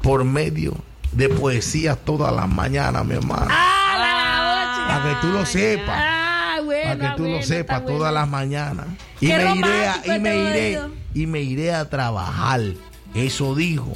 [0.03, 0.74] por medio
[1.12, 3.47] de poesías todas las mañanas, mi hermano.
[3.47, 5.89] Para que tú lo sepas.
[5.99, 6.82] Ah, bueno.
[6.99, 8.12] Para que tú bueno, lo sepas todas bueno.
[8.12, 8.87] las mañanas.
[9.20, 10.80] Y Qué me iré a, y me iré
[11.14, 12.61] y me iré a trabajar.
[13.14, 13.93] Eso dijo.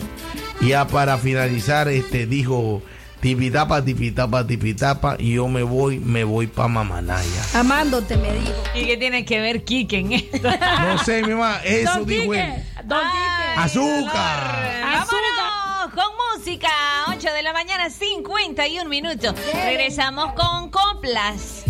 [0.61, 2.83] Y ya para finalizar, este dijo
[3.21, 7.43] tipitapa, tipitapa, tipitapa, y yo me voy, me voy para Mamanaya.
[7.55, 8.53] Amándote, me dijo.
[8.75, 10.49] ¿Y qué tiene que ver Kike en esto?
[10.81, 12.65] No sé, mi mamá, eso Don dijo Quique, él.
[12.85, 13.61] Don Quique.
[13.61, 14.81] Azúcar.
[14.83, 16.05] Vámonos con
[16.39, 16.69] música.
[17.09, 19.35] 8 de la mañana, 51 minutos.
[19.53, 21.65] Regresamos con coplas.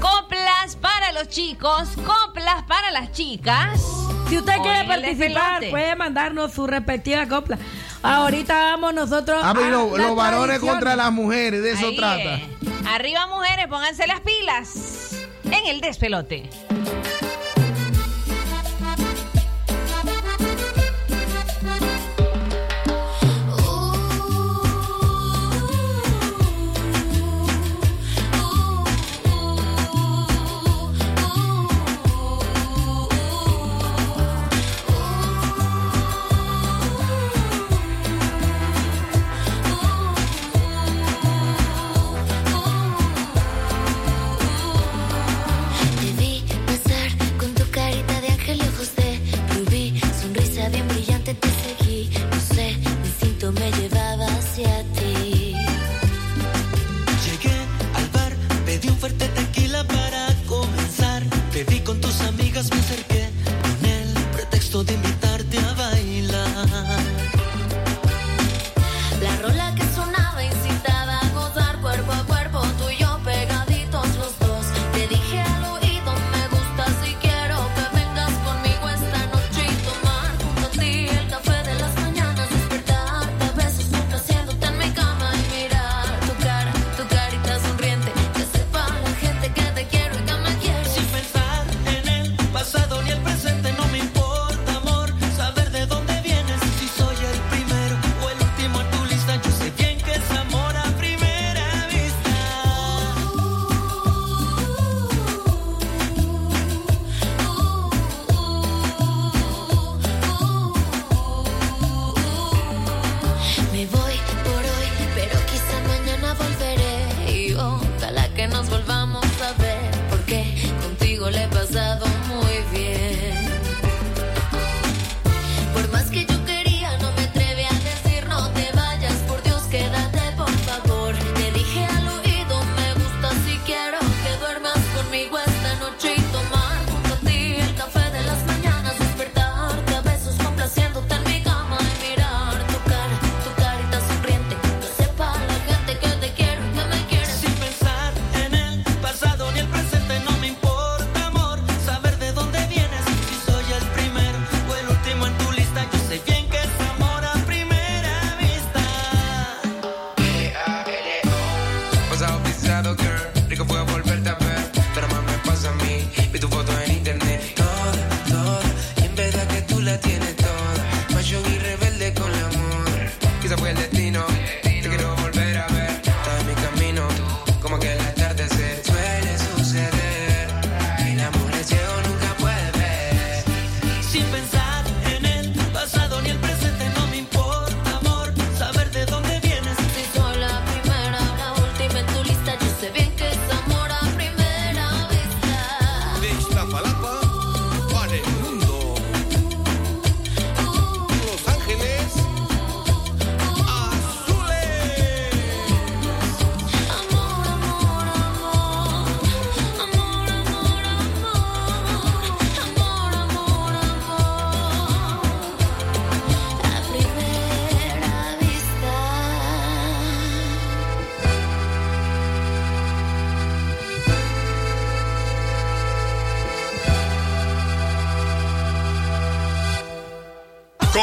[0.00, 3.80] Coplas para los chicos, coplas para las chicas.
[4.28, 7.58] Si usted Hoy quiere participar, puede mandarnos su respectiva copla.
[8.04, 9.42] Ahorita vamos nosotros.
[9.42, 12.34] A ver, a lo- las los varones contra las mujeres, de eso Ahí trata.
[12.34, 12.42] es.
[12.86, 16.48] Arriba mujeres, pónganse las pilas en el despelote.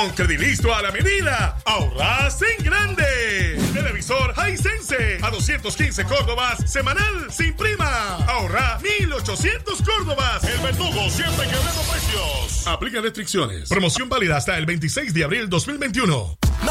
[0.01, 3.05] Con Credilisto a la medida, ahorras en grande.
[3.71, 8.15] Televisor Hisense a 215 Córdobas semanal sin prima.
[8.25, 10.43] Ahorra 1800 Córdobas.
[10.43, 12.65] El verdugo siempre quebrando precios.
[12.65, 13.69] Aplica restricciones.
[13.69, 16.40] Promoción válida hasta el 26 de abril 2021.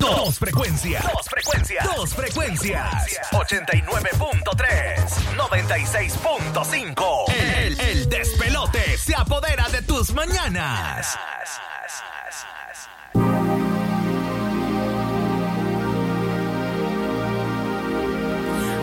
[0.00, 1.04] Dos frecuencias.
[1.04, 1.84] Dos frecuencias.
[1.94, 3.20] Dos frecuencias.
[3.32, 5.00] 89.3.
[5.36, 7.34] 96.5.
[7.34, 11.18] El, el despelote se apodera de tus mañanas.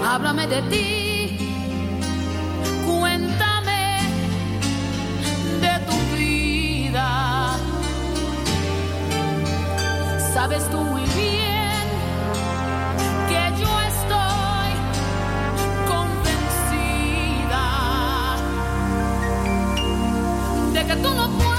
[0.09, 1.37] Háblame de ti,
[2.85, 3.99] cuéntame
[5.61, 7.57] de tu vida.
[10.33, 10.86] Sabes tú
[20.87, 21.56] que tú no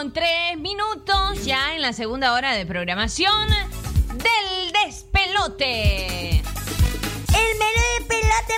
[0.00, 6.39] con 3 minutos, ya en la segunda hora de programación del despelote.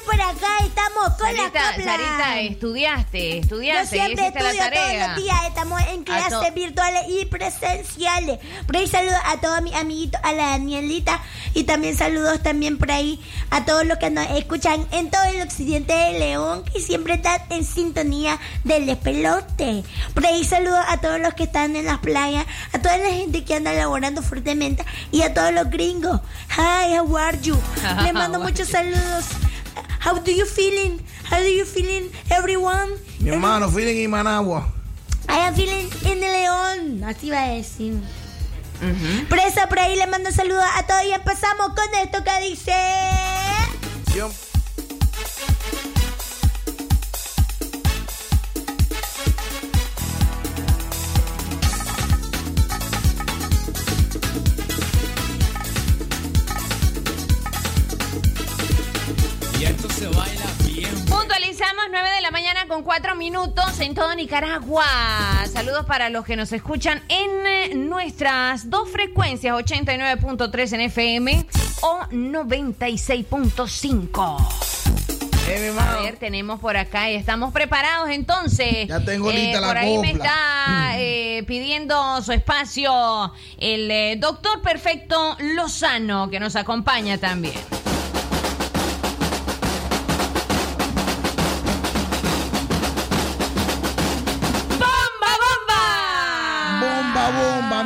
[0.05, 1.85] Por acá, estamos con la Sarita, copla.
[1.85, 5.09] Sarita, estudiaste, Yo estudiaste, siempre hiciste la estudio todos tarea.
[5.09, 8.39] los días, estamos en clases virtuales y presenciales.
[8.67, 11.21] Por ahí saludos a todos mis amiguitos, a la Danielita
[11.55, 13.21] y también saludos también por ahí
[13.51, 17.41] a todos los que nos escuchan en todo el occidente de León que siempre están
[17.51, 19.85] en sintonía del despelote.
[20.15, 23.45] Por ahí saludos a todos los que están en las playas, a toda la gente
[23.45, 26.21] que anda laborando fuertemente y a todos los gringos.
[26.57, 27.57] Hi, how are you?
[28.05, 29.25] Les mando muchos saludos.
[30.01, 31.01] How do you feeling?
[31.31, 32.99] How do you feeling, everyone?
[33.21, 34.67] Mi hermano, feeling en Managua.
[35.29, 37.05] I am feeling in the León.
[37.05, 37.95] Así va a decir.
[39.29, 42.75] Por eso, por ahí le mando saludos a todos y empezamos con esto que dice.
[44.15, 44.19] Y
[62.73, 64.87] con 4 minutos en todo Nicaragua.
[65.53, 71.47] Saludos para los que nos escuchan en eh, nuestras dos frecuencias, 89.3 en FM
[71.83, 74.39] o 96.5.
[75.79, 78.89] A ver, tenemos por acá y estamos preparados entonces.
[78.89, 84.63] Ya tengo lista la Por ahí me está eh, pidiendo su espacio el eh, doctor
[84.63, 87.53] Perfecto Lozano, que nos acompaña también.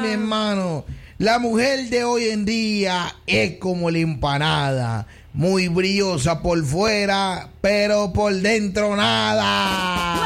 [0.07, 0.85] Mi hermano.
[1.19, 5.07] La mujer de hoy en día es como la empanada.
[5.33, 10.21] Muy brillosa por fuera, pero por dentro nada.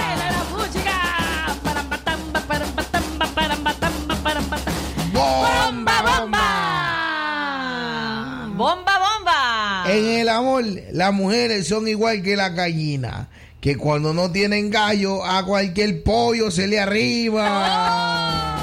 [5.12, 6.40] ¡Bomba, bomba!
[8.56, 9.84] ¡Bomba, bomba!
[9.88, 13.28] En el amor, las mujeres son igual que la gallina,
[13.60, 18.59] que cuando no tienen gallo, a cualquier pollo se le arriba.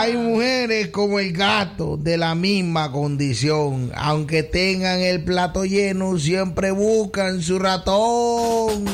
[0.00, 6.70] Hay mujeres como el gato de la misma condición, aunque tengan el plato lleno, siempre
[6.70, 8.84] buscan su ratón.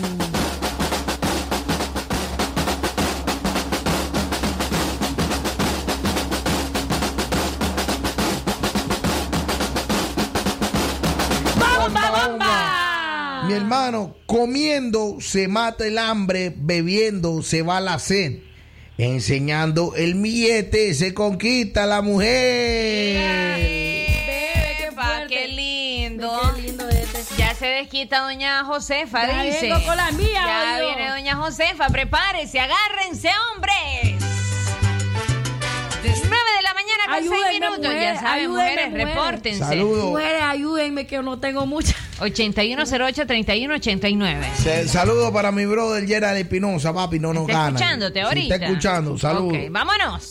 [13.46, 18.53] Mi hermano, comiendo se mata el hambre, bebiendo se va la sed.
[18.96, 23.58] Enseñando el billete se conquista la mujer.
[24.88, 26.52] Epa, qué lindo.
[26.54, 27.18] Qué lindo este.
[27.36, 29.62] Ya se desquita doña Josefa, Ya dice.
[29.62, 30.94] vengo con la mía, Ya oigo.
[30.96, 34.14] viene doña Josefa, prepárese, agárrense, hombres.
[36.04, 36.62] 9 de
[37.06, 37.78] con 6 Ayúdenme, minutos.
[37.78, 39.08] mujeres, ya saben, mujeres, mujeres.
[39.14, 39.58] repórtense.
[39.64, 40.04] Saludos.
[40.10, 41.94] Mujeres, ayúdenme que no tengo mucha.
[42.20, 44.46] 8108-3189.
[44.56, 47.78] Se- Saludo para mi brother Gerard Espinosa, papi, no nos Está gana.
[47.78, 48.54] escuchándote ahorita.
[48.54, 49.58] está escuchando, saludos.
[49.58, 50.30] Ok, vámonos.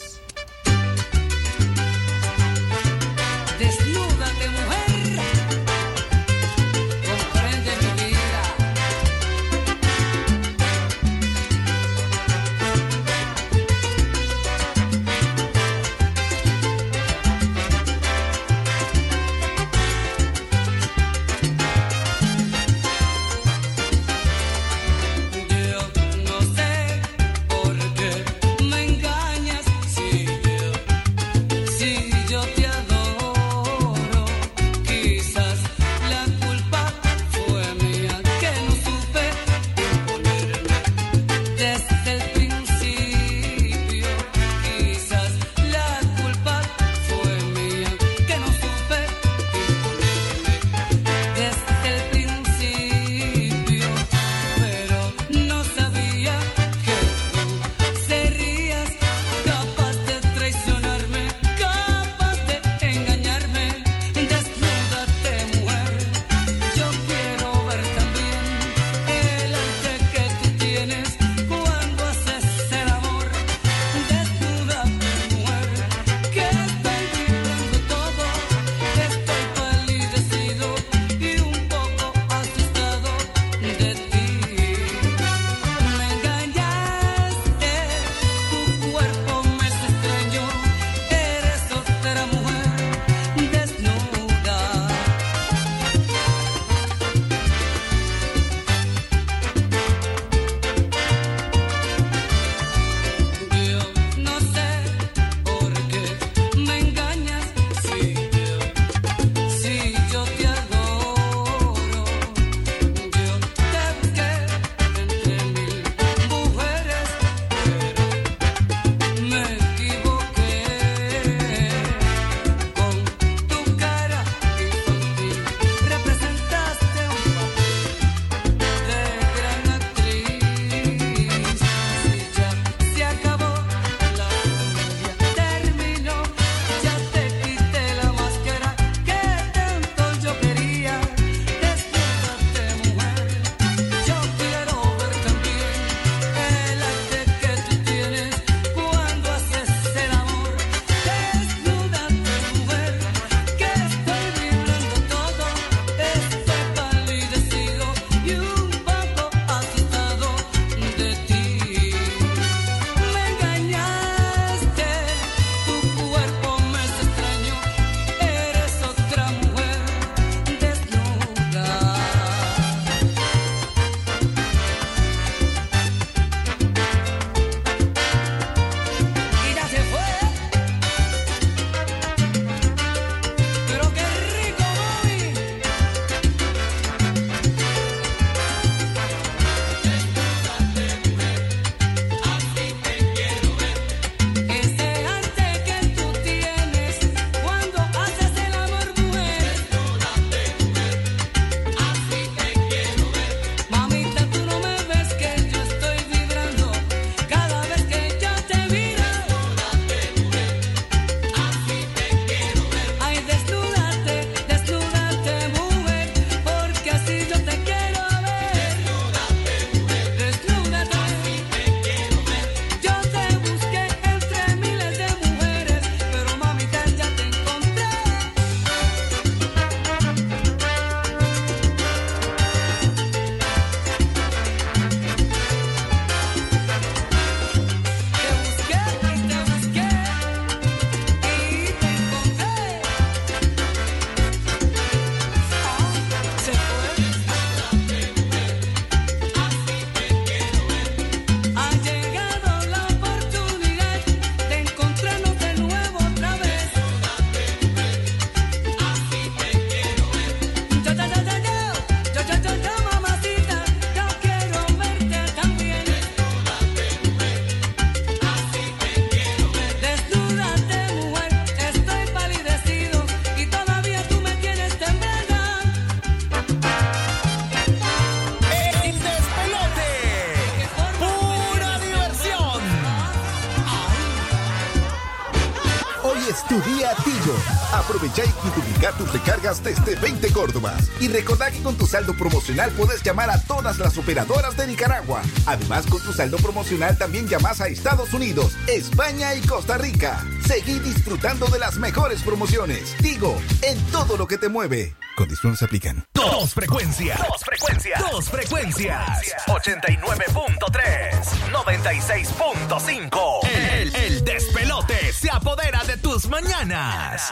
[289.61, 290.89] desde 20 Córdobas.
[291.01, 295.21] Y recordá que con tu saldo promocional puedes llamar a todas las operadoras de Nicaragua.
[295.45, 300.23] Además, con tu saldo promocional también llamás a Estados Unidos, España y Costa Rica.
[300.47, 302.95] Seguí disfrutando de las mejores promociones.
[303.01, 304.95] Digo, en todo lo que te mueve.
[305.15, 306.05] Condiciones aplican.
[306.13, 307.19] Dos frecuencias.
[307.19, 307.99] Dos frecuencias.
[307.99, 309.21] Dos frecuencias.
[309.47, 311.13] 89.3.
[311.51, 313.47] 96.5.
[313.47, 317.31] El, el despelote se apodera de tus mañanas.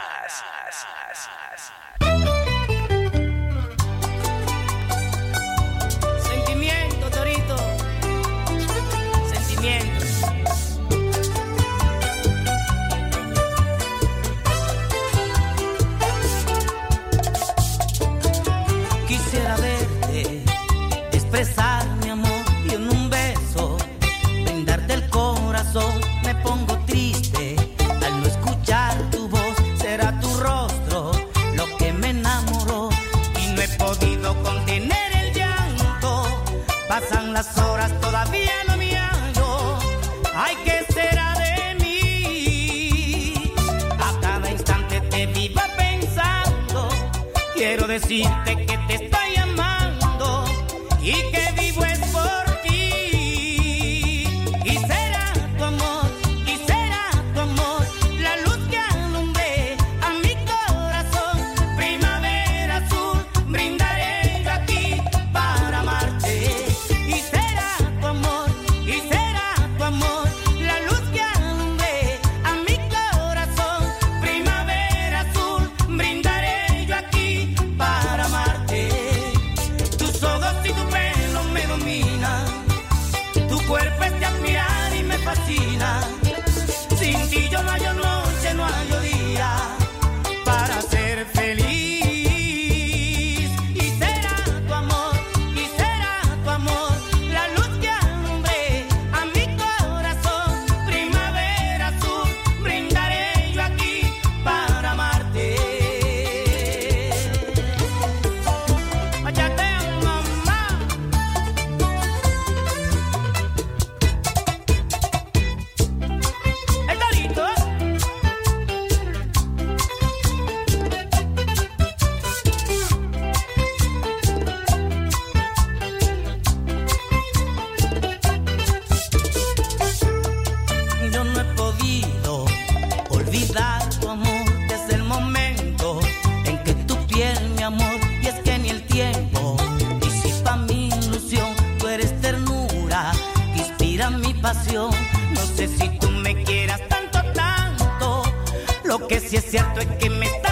[148.92, 150.51] Lo que sí es cierto es que me está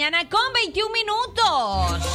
[0.00, 2.08] mañana con 21 minutos.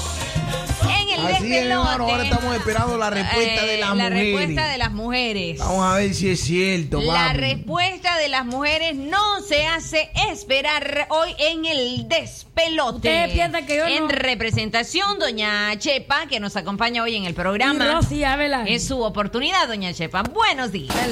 [0.90, 1.70] En el Así es, despelote.
[1.70, 2.04] hermano.
[2.10, 4.20] Ahora estamos esperando la respuesta de Eh, las La mujeres.
[4.24, 5.60] respuesta de las mujeres.
[5.60, 11.06] Vamos a ver si es cierto, La respuesta de las mujeres no se hace esperar
[11.12, 12.96] hoy en el despelote.
[12.98, 17.36] Ustedes piensan que yo En no- representación, doña Chepa, que nos acompaña hoy en el
[17.36, 17.86] programa.
[17.86, 18.64] Y Rosy Ávila.
[18.68, 20.24] Es su oportunidad, doña Chepa.
[20.24, 20.92] Buenos días.
[20.96, 21.08] Para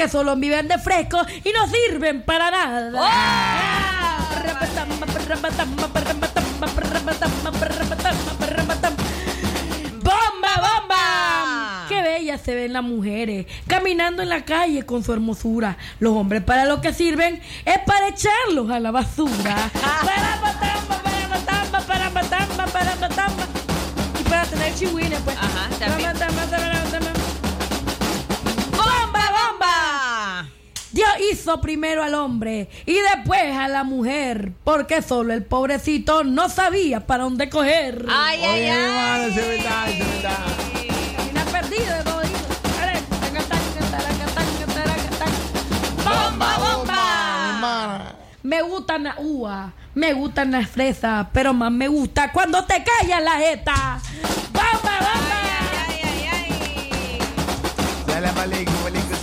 [0.00, 2.90] porque solo viven de fresco y no sirven para nada.
[10.02, 11.86] ¡Bomba, bomba!
[11.88, 15.76] ¡Qué bellas se ven las mujeres caminando en la calle con su hermosura!
[15.98, 19.70] Los hombres para lo que sirven es para echarlos a la basura.
[19.74, 20.38] Paramatamba,
[31.32, 37.06] hizo primero al hombre y después a la mujer, porque solo el pobrecito no sabía
[37.06, 38.04] para dónde coger.
[38.08, 38.84] Ay, ay, ay.
[38.84, 40.38] hermano, eso es verdad, eso es verdad.
[41.16, 42.20] Camina perdido de todo.
[46.04, 48.14] ¡Bomba, bomba!
[48.42, 53.22] Me gustan las uvas, me gustan las fresas, pero más me gusta cuando te callas
[53.22, 54.00] la jeta.
[54.52, 55.40] ¡Bomba, bomba!
[58.06, 59.19] Salam aleikum, aleikum salam.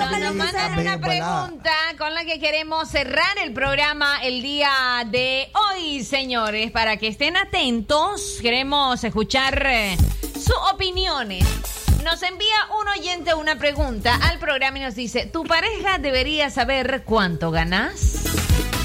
[0.00, 4.70] Nos mandan una pregunta con la que queremos cerrar el programa el día
[5.06, 6.70] de hoy, señores.
[6.70, 9.98] Para que estén atentos, queremos escuchar eh,
[10.34, 11.44] sus opiniones.
[12.02, 17.02] Nos envía un oyente una pregunta al programa y nos dice, ¿tu pareja debería saber
[17.04, 18.24] cuánto ganas?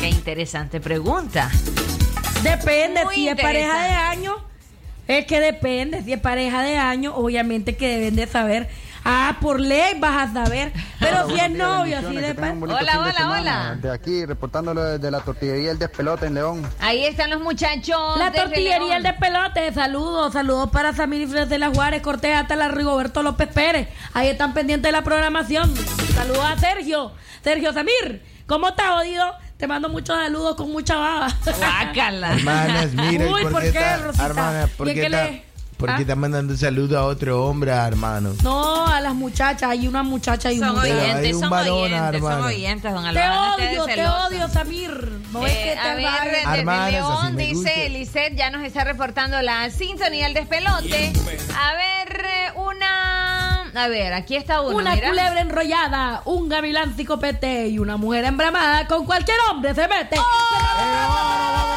[0.01, 1.49] Qué interesante pregunta.
[2.43, 4.35] Depende, Muy si es pareja de años,
[5.07, 8.69] es que depende, si es pareja de años, obviamente que deben de saber.
[9.07, 13.30] Ah, por ley vas a saber, pero si es novio, así de pa- Hola, hola,
[13.40, 13.77] hola.
[13.80, 16.68] De aquí, reportándolo desde la tortillería El Despelote en León.
[16.80, 18.18] Ahí están los muchachos.
[18.18, 18.91] La desde tortillería León.
[18.94, 22.68] El de Pelote, saludos, saludos para Samir y Fres de las Juárez, Cortés hasta la
[22.69, 23.90] Rigoberto López Pérez.
[24.14, 25.72] Ahí están pendientes de la programación.
[26.15, 27.11] Saludos a Sergio.
[27.44, 29.23] Sergio Samir, ¿cómo estás, jodido?
[29.57, 31.27] Te mando muchos saludos con mucha baba.
[31.45, 32.34] Guácala.
[32.34, 34.26] Hermanas, mira, Uy, ¿por, ¿por qué Rosita?
[34.26, 35.44] hermana, por ¿Y qué qué
[35.76, 36.02] está, le- por qué ¿Ah?
[36.02, 38.34] está mandando saludos a otro hombre, hermano?
[38.43, 42.45] No, a las muchachas, hay una muchacha y un Son oyentes, son oyentes, son hermano.
[42.45, 43.57] oyentes, don Te Alvaro.
[43.60, 45.19] estés odio, te odio, Samir.
[45.31, 49.41] No es Eh, que te a ver, Hermanas, León dice Lisette, ya nos está reportando
[49.41, 51.14] la sintonía del despelote.
[51.60, 53.64] A ver, eh, una...
[53.77, 55.10] A ver, aquí está uno, Una mira.
[55.10, 60.15] culebra enrollada, un gavilán psicopete y una mujer embramada con cualquier hombre se mete.
[60.15, 61.74] Vamos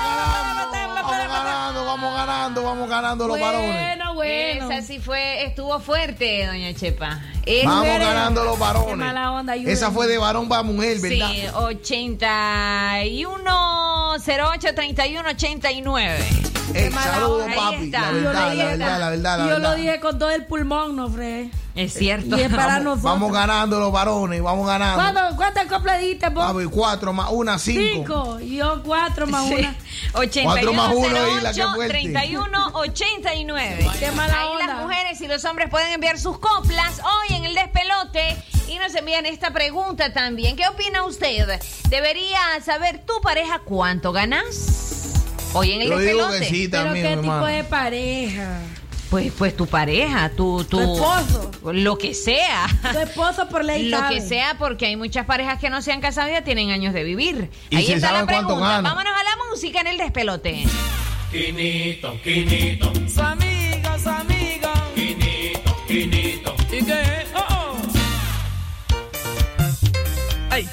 [1.45, 3.73] ganando, vamos ganando, vamos ganando los varones.
[3.73, 4.71] Bueno, bueno.
[4.71, 7.21] Esa sí fue, estuvo fuerte, doña Chepa.
[7.47, 8.97] Es- Vamos ganando los Qué varones.
[8.97, 9.73] mala onda, ayúdenme.
[9.73, 11.31] Esa fue de varón para mujer, ¿verdad?
[11.31, 16.19] Sí, 81 08 31 89.
[16.75, 17.91] Eh, mala saludos, papi.
[17.91, 20.97] La verdad, la verdad, la verdad, la y yo lo dije con todo el pulmón,
[20.97, 21.47] no, Fred.
[21.79, 22.37] Es cierto.
[22.37, 23.03] Y es para Vamos, nosotros.
[23.05, 24.97] vamos ganando los varones, vamos ganando.
[25.01, 26.45] ¿Cuánto- ¿Cuántas coplas diste, vos?
[26.73, 27.83] Cuatro más una, cinco.
[28.35, 28.41] Cinco.
[28.41, 29.55] Y yo cuatro más Sí.
[29.55, 29.77] una.
[30.15, 31.93] 81 Cuatro más uno ahí, la que 08 fuerte.
[31.93, 33.89] 31 89.
[34.01, 34.67] Qué mala Ahí onda.
[34.67, 38.37] las mujeres y los hombres pueden enviar sus coplas hoy en el despelote
[38.67, 40.57] y nos envían esta pregunta también.
[40.57, 41.61] ¿Qué opina usted?
[41.89, 45.15] ¿Debería saber tu pareja cuánto ganas?
[45.55, 46.39] Hoy en el Yo digo despelote.
[46.41, 47.47] que sí Pero qué tipo hermano.
[47.47, 48.61] de pareja.
[49.11, 51.51] Pues, pues tu pareja, tu, tu, Tu esposo.
[51.73, 52.67] Lo que sea.
[52.93, 54.17] Tu esposo por ley Lo sabe.
[54.17, 56.93] que sea, porque hay muchas parejas que no se han casado y ya tienen años
[56.93, 57.51] de vivir.
[57.71, 58.55] Y Ahí está la pregunta.
[58.83, 60.65] Vámonos a la música en el despelote.
[61.33, 62.93] Quinito, quinito.
[63.09, 64.73] Su amiga, su amiga.
[64.95, 66.55] Quinito, quinito.
[66.71, 67.27] ¿Y qué?
[67.35, 67.77] Oh, oh.
[70.51, 70.69] Ay.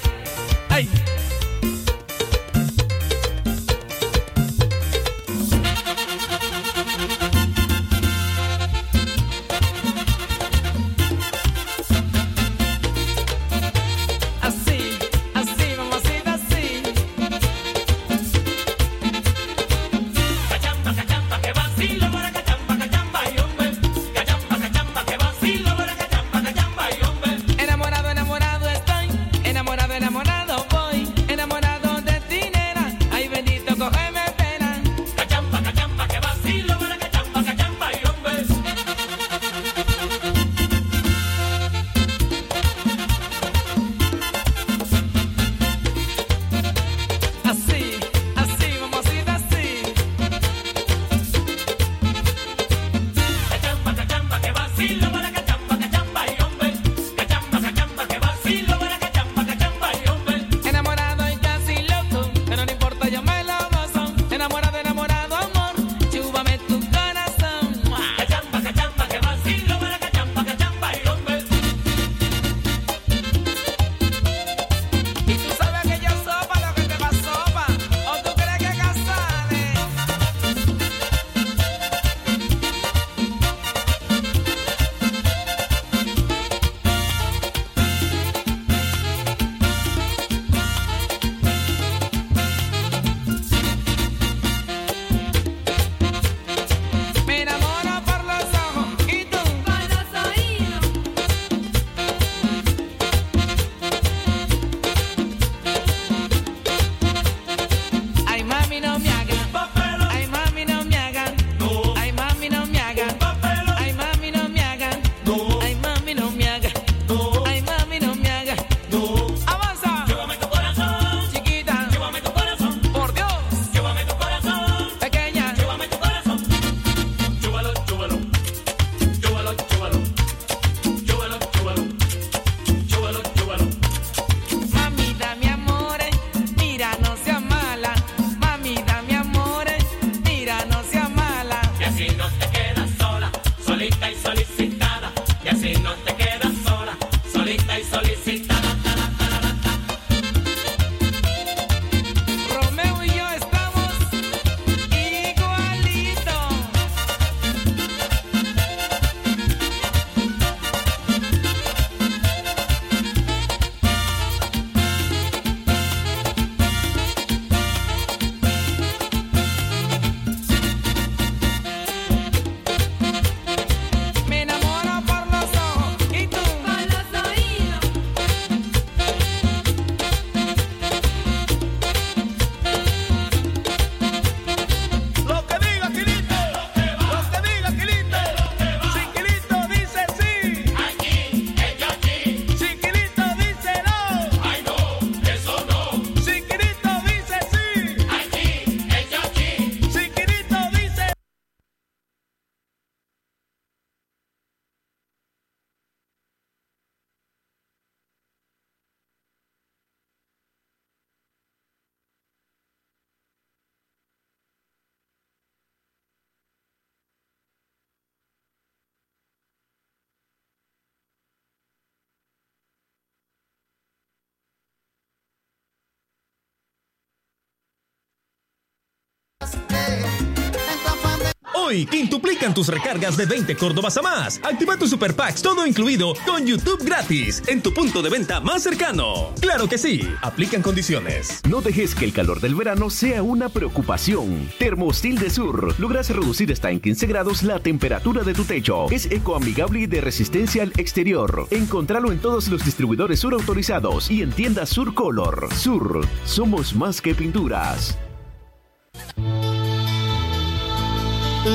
[232.54, 234.40] Tus recargas de 20 Córdobas a más.
[234.42, 238.62] Activa tu Super Packs todo incluido con YouTube gratis en tu punto de venta más
[238.62, 239.32] cercano.
[239.40, 241.40] Claro que sí, aplican condiciones.
[241.48, 244.48] No dejes que el calor del verano sea una preocupación.
[244.58, 248.86] Termostil de Sur logras reducir hasta en 15 grados la temperatura de tu techo.
[248.90, 251.46] Es ecoamigable y de resistencia al exterior.
[251.50, 255.48] Encontralo en todos los distribuidores Sur autorizados y en tiendas Sur Color.
[255.54, 257.96] Sur, somos más que pinturas.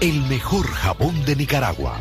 [0.00, 2.00] el mejor jabón de Nicaragua.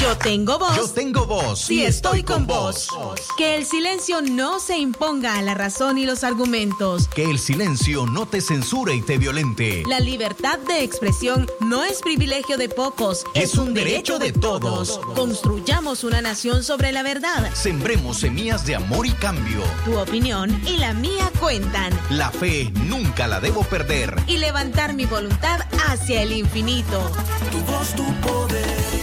[0.00, 0.76] Yo tengo voz.
[0.76, 1.60] Yo tengo voz.
[1.60, 2.88] Si estoy con vos.
[3.36, 7.08] Que el silencio no se imponga a la razón y los argumentos.
[7.08, 9.82] Que el silencio no te censure y te violente.
[9.88, 15.00] La libertad de expresión no es privilegio de pocos, Es un derecho de todos.
[15.14, 17.50] Construyamos una nación sobre la verdad.
[17.54, 19.62] Sembremos semillas de amor y cambio.
[19.84, 21.92] Tu opinión y la mía cuentan.
[22.10, 24.14] La fe nunca la debo perder.
[24.26, 27.10] Y levantar mi voluntad hacia el infinito.
[27.50, 28.97] Tu voz, tu poder,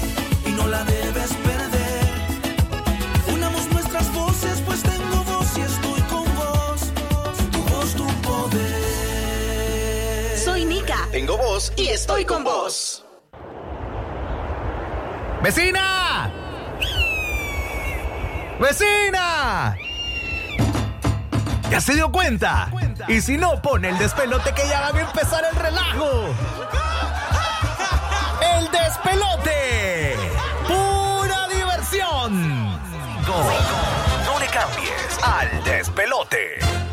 [0.65, 2.09] no la debes perder.
[3.33, 6.91] Unamos nuestras voces, pues tengo voz y estoy con vos.
[7.51, 8.77] Tu voz, tu poder.
[10.37, 11.07] Soy Nika.
[11.11, 13.03] Tengo voz y estoy con vos.
[15.43, 16.31] ¡Vecina!
[18.59, 19.77] ¡Vecina!
[21.69, 22.71] ¿Ya se dio cuenta?
[23.07, 26.33] Y si no, pone el despelote que ya van a empezar el relajo.
[28.57, 30.14] ¡El despelote!
[32.27, 32.31] Go.
[34.25, 36.84] No le cambies al despelote.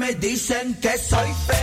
[0.00, 1.59] Me dicen que soy feo.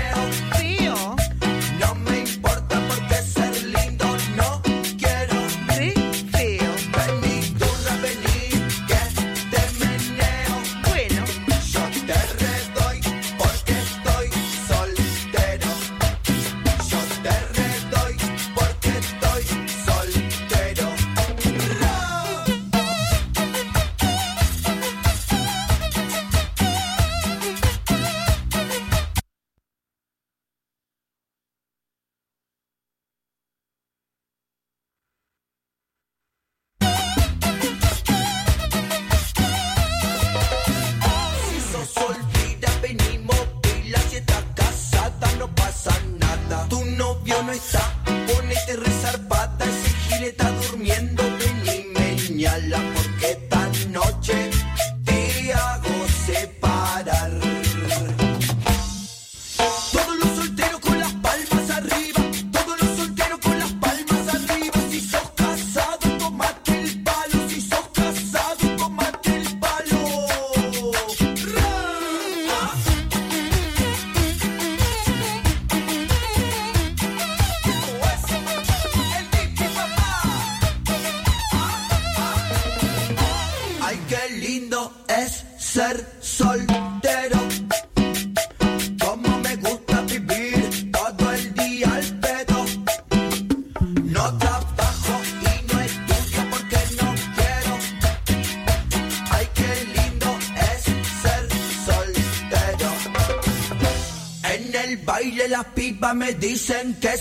[106.68, 107.18] Dicen que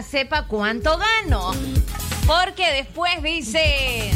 [0.00, 1.52] pareja sepa cuánto gano.
[2.26, 4.10] Porque después dice...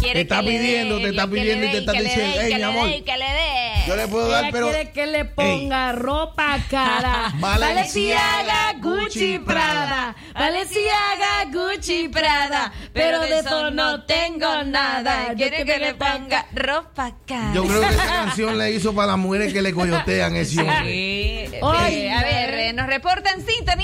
[0.00, 2.54] Te está pidiendo, te está pidiendo y te está que le dé, diciendo, "Ey, que
[2.54, 3.72] mi le amor, dé, que le dé.
[3.88, 4.68] Yo le puedo dar, pero.
[4.68, 7.32] quiere que le ponga ropa cara.
[7.38, 10.14] Valenciaga, Gucci, Prada.
[10.34, 12.72] Valenciaga, Gucci, Prada.
[12.92, 15.34] Pero de eso no tengo nada.
[15.34, 17.52] Quiere que le ponga ropa cara.
[17.54, 21.48] Yo creo que esa canción la hizo para las mujeres que le coyotean ese hombre.
[21.50, 21.56] Sí.
[21.62, 23.75] Ay, Eh, a ver, eh, nos reportan sintonía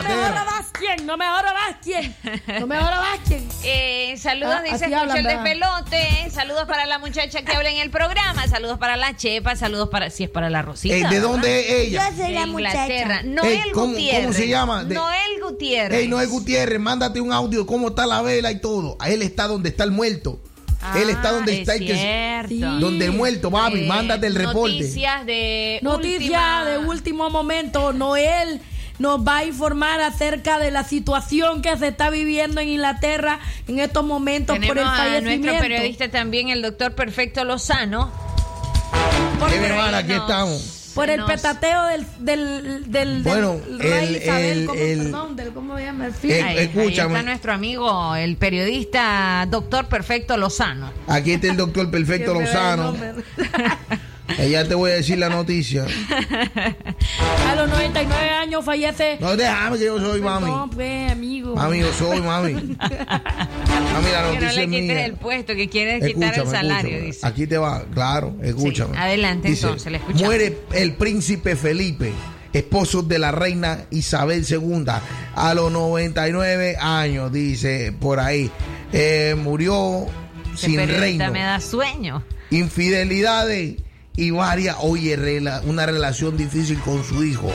[0.00, 0.28] Inglaterra.
[0.40, 2.14] jodas más quién, no me más quién.
[2.60, 3.48] No me más quién.
[3.64, 6.30] Eh, saludos, Ah, dice el despelote.
[6.32, 8.46] Saludos para la muchacha que habla en el programa.
[8.48, 9.56] Saludos para la chepa.
[9.56, 10.94] Saludos para, si es para la Rosita.
[10.94, 11.22] Ey, ¿de ¿verdad?
[11.22, 12.10] dónde es ella?
[12.10, 13.14] Yo soy De la Inglaterra.
[13.22, 13.22] muchacha.
[13.24, 14.22] Noel Ey, ¿cómo- Gutiérrez.
[14.26, 14.84] cómo se llama?
[14.84, 15.98] De- Noel Gutiérrez.
[16.00, 18.96] Ey, Noel Gutiérrez, mándate un audio de cómo está la vela y todo.
[19.00, 20.40] A él está donde está el muerto.
[20.96, 22.46] él está donde Ah, está es el que.
[22.48, 22.60] Sí.
[22.60, 24.74] donde el muerto, Babi, Eh, mándate el reporte.
[24.78, 27.92] Noticias de Noticia última- de último momento.
[27.92, 28.60] Noel
[28.98, 33.78] nos va a informar acerca de la situación que se está viviendo en Inglaterra en
[33.78, 35.46] estos momentos Tenemos por el a fallecimiento.
[35.46, 38.10] nuestro periodista también, el doctor Perfecto Lozano.
[39.48, 40.74] Mi hermana, aquí nos- estamos.
[40.94, 45.36] Por el petateo del, del, del, Bueno, del rey el- Isabel, el- ¿cómo, el- perdón,
[45.36, 46.06] del- ¿cómo se llama?
[46.06, 46.30] El fin.
[46.32, 47.14] Eh, Ahí- ahí escúchame.
[47.14, 50.90] está nuestro amigo, el periodista doctor Perfecto Lozano.
[51.06, 52.96] Aquí está el doctor Perfecto Lozano.
[54.28, 54.60] nombre.
[54.60, 55.86] Eh, te voy a decir la noticia.
[57.48, 59.16] A los 99 años fallece.
[59.20, 60.46] No, déjame que yo soy mami.
[60.46, 61.54] No, pues, amigo.
[61.56, 62.54] Mami, yo soy mami.
[63.98, 65.06] Mami, la Que no noticia le es quites mía.
[65.06, 67.26] el puesto, que quiere quitar el salario, dice.
[67.26, 68.92] Aquí te va, claro, escúchame.
[68.94, 70.24] Sí, adelante, entonces, le escuchamos.
[70.26, 72.12] Muere el príncipe Felipe,
[72.52, 74.84] esposo de la reina Isabel II,
[75.34, 78.50] a los 99 años, dice por ahí.
[78.92, 80.06] Eh, murió
[80.54, 81.30] sin reino.
[81.32, 82.22] me da sueño.
[82.50, 83.76] Infidelidades
[84.18, 87.50] y varias, oye, rela- una relación difícil con su hijo,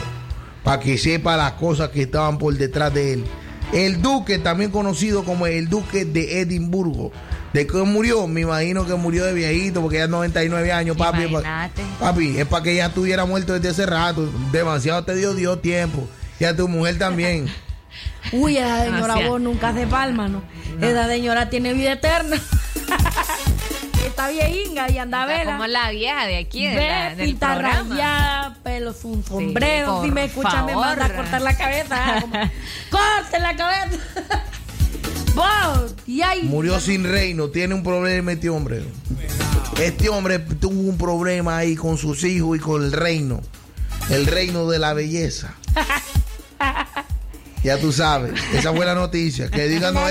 [0.63, 3.25] para que sepa las cosas que estaban por detrás de él.
[3.73, 7.11] El duque, también conocido como el duque de Edimburgo.
[7.53, 8.27] ¿De qué murió?
[8.27, 11.23] Me imagino que murió de viejito, porque ya 99 años, papi.
[11.23, 11.81] Imagínate.
[11.99, 14.31] Papi, es para que ya estuviera muerto desde hace rato.
[14.51, 16.07] Demasiado te dio Dios tiempo.
[16.39, 17.47] Y a tu mujer también.
[18.31, 20.41] Uy, esa señora vos nunca hace palma, ¿no?
[20.81, 22.37] Esa señora tiene vida eterna.
[24.13, 25.43] Está viejinga y anda vela.
[25.53, 30.03] como la vieja de aquí, de la- del pinta rayada, pelos un sombrero.
[30.03, 31.15] si me escucha, me manda a favor.
[31.23, 31.95] cortar la cabeza.
[31.97, 32.33] ah, como,
[32.91, 33.97] ¡Corte la cabeza!
[35.33, 35.95] ¡Vos!
[36.05, 36.43] Y ahí.
[36.43, 38.83] Murió sin reino, tiene un problema este hombre.
[39.81, 43.41] Este hombre tuvo un problema ahí con sus hijos y con el reino.
[44.11, 45.55] El reino de la belleza.
[47.63, 49.49] Ya tú sabes, esa fue la noticia.
[49.49, 50.01] Que diga No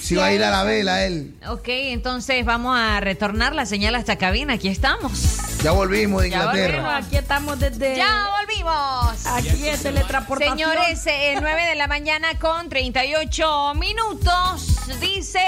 [0.00, 1.34] si va a ir a la vela él.
[1.46, 4.54] Ok, entonces vamos a retornar la señal a esta cabina.
[4.54, 5.49] Aquí estamos.
[5.62, 6.82] Ya volvimos de Ya Inglaterra.
[6.82, 7.96] Bueno, aquí estamos desde.
[7.96, 9.26] ¡Ya volvimos!
[9.26, 10.56] Aquí es teletransportación.
[10.56, 14.78] Señores, eh, 9 de la mañana con 38 minutos.
[15.00, 15.40] Dice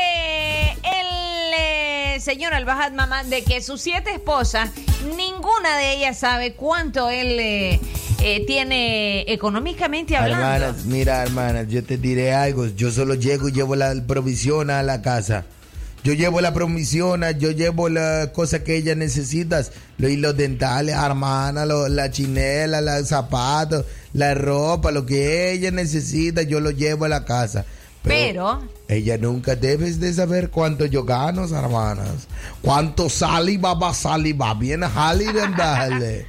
[0.82, 4.70] el eh, señor Al-Bahad Mamá de que sus siete esposas,
[5.16, 7.80] ninguna de ellas sabe cuánto él eh,
[8.20, 10.46] eh, tiene económicamente hablando.
[10.46, 12.66] Hermanas, mira, hermanas, yo te diré algo.
[12.66, 15.46] Yo solo llego y llevo la provisión a la casa.
[16.04, 19.62] Yo llevo la provisión, yo llevo las cosas que ella necesita.
[19.98, 26.42] Los hilos dentales, hermana, lo- la chinela, los zapatos, la ropa, lo que ella necesita,
[26.42, 27.64] yo lo llevo a la casa.
[28.02, 32.26] Pero, Ella nunca debes de saber cuánto yo gano, hermanas.
[32.60, 34.54] Cuánto sale y va, va, sale y va.
[34.54, 36.26] Bien, jale y vendarle.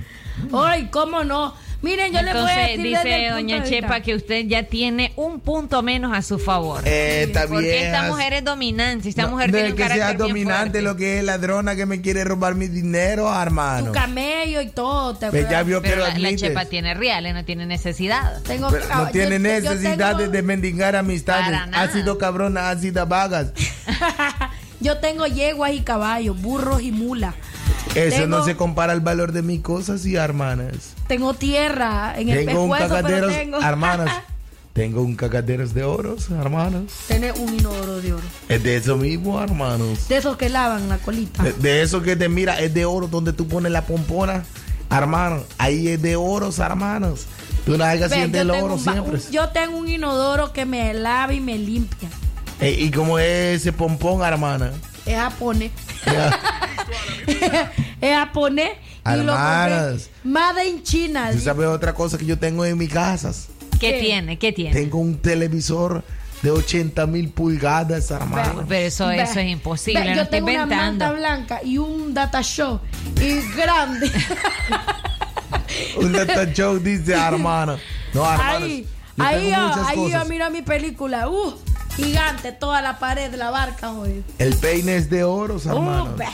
[0.54, 1.56] Ay, cómo no.
[1.84, 3.70] Miren, yo le voy a Entonces decir desde dice doña vista.
[3.70, 6.82] Chepa que usted ya tiene un punto menos a su favor.
[6.88, 7.86] Eh, está Porque bien.
[7.88, 10.28] esta mujer es dominante, esta No, mujer no tiene es un que carácter sea bien
[10.30, 10.82] dominante fuerte.
[10.82, 13.88] lo que es ladrona que me quiere robar mi dinero, hermano.
[13.88, 15.14] Tu camello y todo.
[15.18, 16.36] Te Pues ya vio que Pero lo la, la.
[16.38, 18.42] Chepa tiene reales, no tiene necesidad.
[18.44, 21.60] Tengo, Pero no yo- tiene yo necesidad tengo- de mendigar amistades.
[21.74, 23.52] Ha sido cabrona, ha sido vagas.
[24.80, 27.36] Yo tengo yeguas y caballos, burros y mulas.
[27.96, 30.94] Eso Tengo- no se compara al valor de mis cosas y hermanas.
[31.08, 33.60] Tengo tierra en el Tengo un pero tengo...
[33.62, 34.10] hermanas.
[34.74, 36.92] Tengo un cacaderos de oros, hermanos.
[37.08, 38.24] Tiene un inodoro de oro.
[38.50, 40.08] Es de eso mismo, hermanos.
[40.08, 41.44] De esos que lavan la colita.
[41.44, 44.44] De, de eso que te mira, es de oro donde tú pones la pompona,
[44.90, 45.44] hermano.
[45.60, 47.28] Ahí es de oros, hermanos.
[47.68, 49.18] Tú no hagas siempre el oro siempre.
[49.18, 52.10] un- yo tengo un inodoro que me lava y me limpia.
[52.60, 54.72] Eh, y como es ese pompón, hermana.
[55.06, 55.72] Es japonés.
[58.02, 58.72] es japonés.
[59.06, 59.36] Y lo
[60.24, 61.32] Made in China.
[61.32, 63.32] ¿Tú sabes otra cosa que yo tengo en mi casa?
[63.80, 64.40] ¿Qué, tiene?
[64.40, 64.72] ¿Qué tiene?
[64.72, 66.04] Tengo un televisor
[66.42, 68.66] de 80 mil pulgadas, hermano.
[68.68, 71.78] Pero eso, Ve, eso es imposible, ve, no yo estoy tengo una manta blanca y
[71.78, 72.80] un data show
[73.22, 74.12] y grande.
[75.98, 77.78] Un data show dice, hermano.
[78.14, 78.64] No, hermanos.
[78.64, 78.86] ahí,
[79.18, 81.30] yo ahí, yo, ahí yo miro mi película.
[81.30, 81.54] Uh,
[81.96, 84.24] gigante, toda la pared de la barca hoy.
[84.40, 86.06] El peine es de oros, hermano.
[86.14, 86.26] Uh, ve.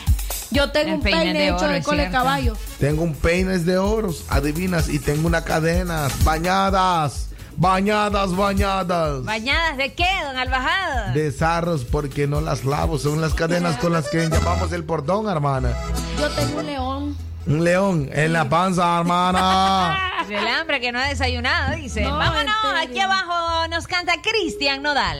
[0.51, 2.17] Yo tengo El un peine peine, de hecho oro, de cole cierto.
[2.17, 2.57] caballo.
[2.79, 9.23] Tengo un peines de oros, adivinas, y tengo una cadenas bañadas, bañadas, bañadas.
[9.25, 11.11] ¿Bañadas de qué, don Albajada?
[11.11, 15.29] De zarros porque no las lavo, son las cadenas con las que llamamos el portón,
[15.29, 15.75] hermana.
[16.19, 17.17] Yo tengo un león.
[17.49, 19.97] Un león en la panza, hermana.
[20.29, 22.01] El hambre que no ha desayunado, dice.
[22.01, 25.19] No, Vámonos, aquí abajo nos canta Cristian Nodal.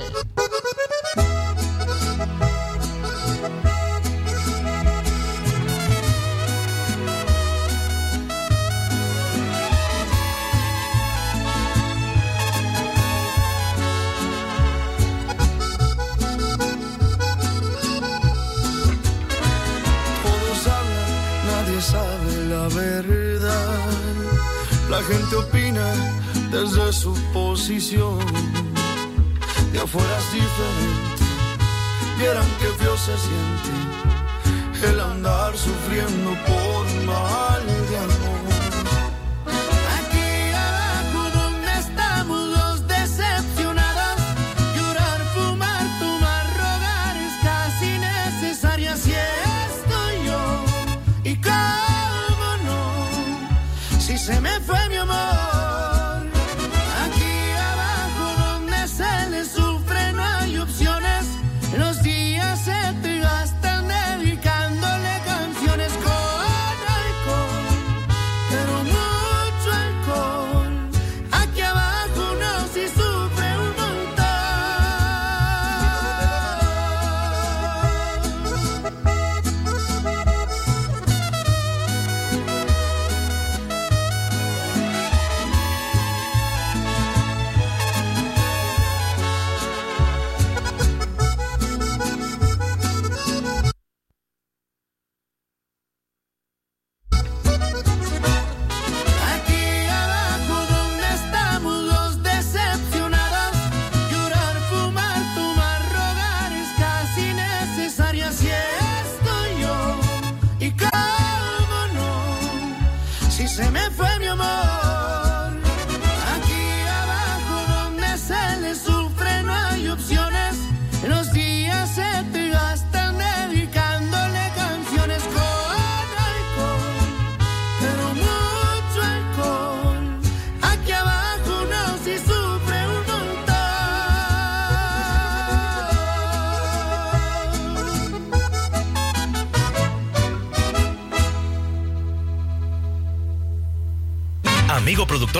[27.70, 27.76] De
[29.80, 31.24] afuera es diferente.
[32.18, 38.19] Vieran que feo se siente el andar sufriendo por mal de amor.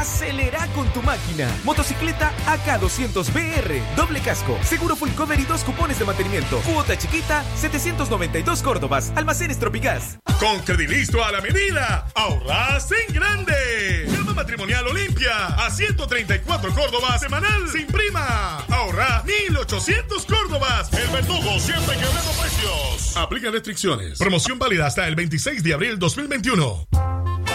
[0.00, 1.48] acelera con tu máquina.
[1.64, 6.58] Motocicleta AK200BR, doble casco, seguro full cover y dos cupones de mantenimiento.
[6.60, 10.18] Cuota chiquita, 792 Córdobas, almacenes Tropicás.
[10.38, 14.06] Con Credilisto a la medida, ahorras en grande.
[14.08, 18.58] Gama matrimonial Olimpia, a 134 Córdobas semanal, sin prima.
[18.68, 20.92] Ahorra 1800 Córdobas.
[20.92, 23.16] El verdugo siempre quebrando precios.
[23.16, 24.18] Aplica restricciones.
[24.18, 26.88] Promoción válida hasta el 26 de abril 2021.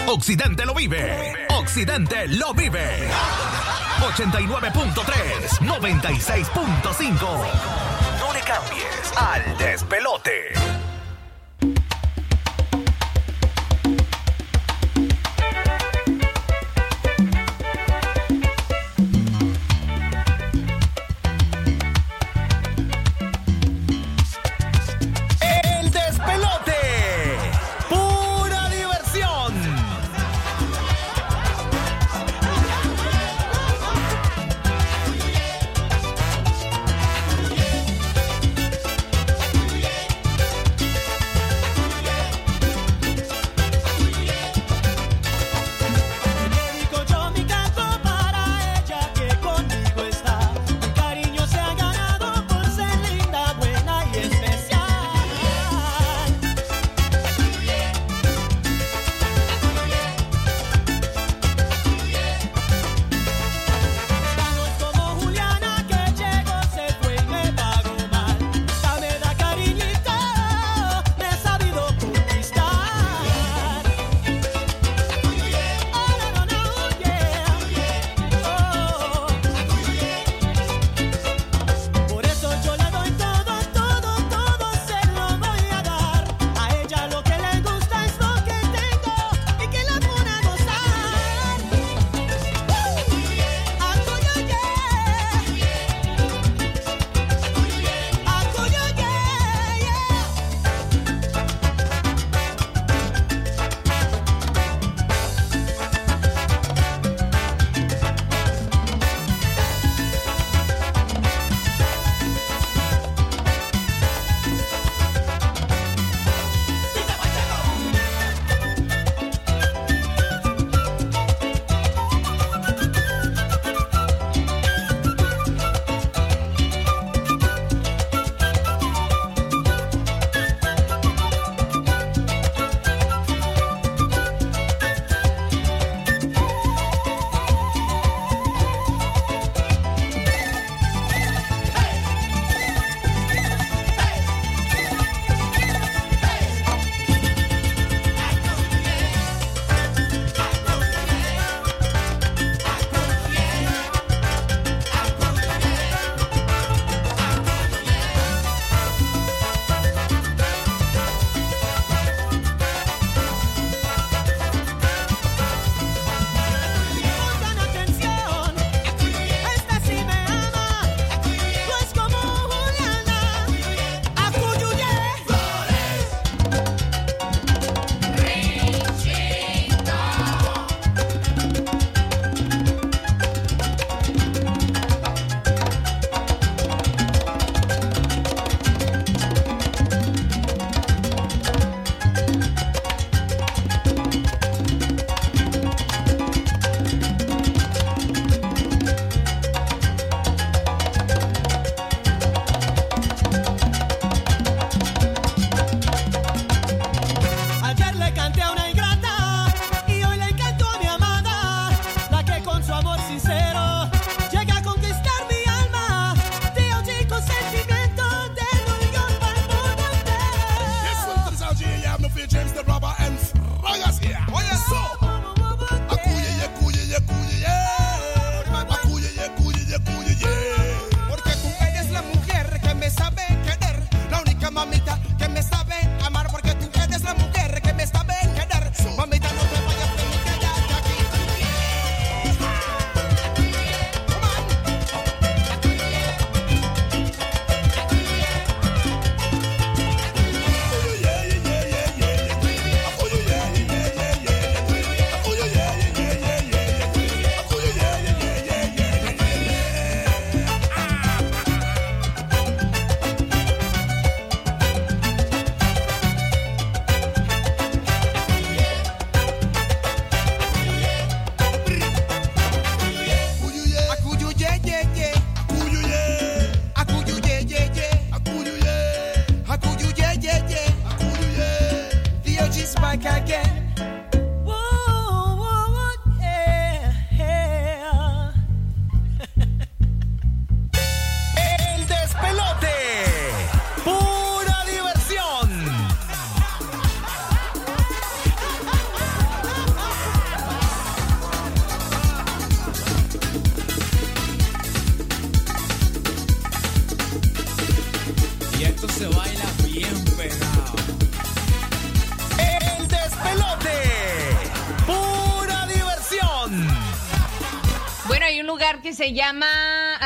[0.06, 3.08] Occidente lo vive accidente lo vive.
[4.00, 7.20] 89.3, 96.5.
[8.18, 10.69] No le cambies al despelote.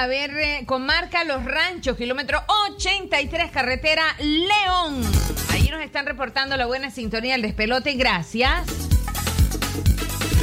[0.04, 2.38] A ver, eh, comarca Los Ranchos, kilómetro
[2.76, 5.02] 83, carretera León.
[5.50, 8.66] Ahí nos están reportando la buena sintonía del despelote, gracias.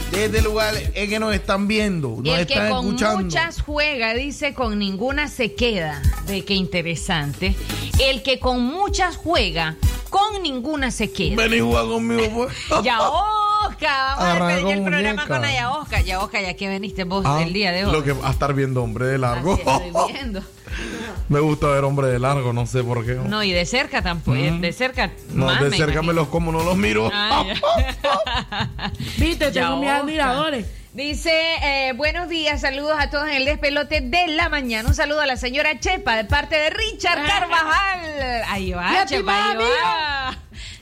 [0.10, 3.24] Desde el lugar en que nos están viendo, nos el que están con escuchando.
[3.24, 6.02] muchas juega, dice, con ninguna se queda.
[6.26, 7.56] De qué interesante.
[8.00, 9.76] El que con muchas juega,
[10.10, 11.36] con ninguna se queda.
[11.36, 12.58] Ven y juega conmigo, pues.
[13.82, 15.28] Yaosca, vamos a Arrancó despedir el programa muñeca.
[15.28, 16.02] con Ayaosca.
[16.02, 17.92] Yaosca, ya que veniste vos Ah, el día de hoy.
[17.92, 19.54] Lo que va a estar viendo hombre de largo.
[19.54, 20.42] Así estoy viendo.
[21.30, 23.16] Me gusta ver hombre de largo, no sé por qué.
[23.16, 24.38] No, y de cerca tampoco.
[24.38, 27.12] De cerca No, más de me cerca me los como, no los miro.
[29.18, 29.98] Viste, tengo mis Yaosca.
[30.00, 30.66] admiradores.
[30.94, 31.32] Dice,
[31.64, 34.90] eh, buenos días, saludos a todos en el despelote de la mañana.
[34.90, 38.44] Un saludo a la señora Chepa de parte de Richard Carvajal.
[38.50, 40.38] Ahí va, a Chepa, ahí va.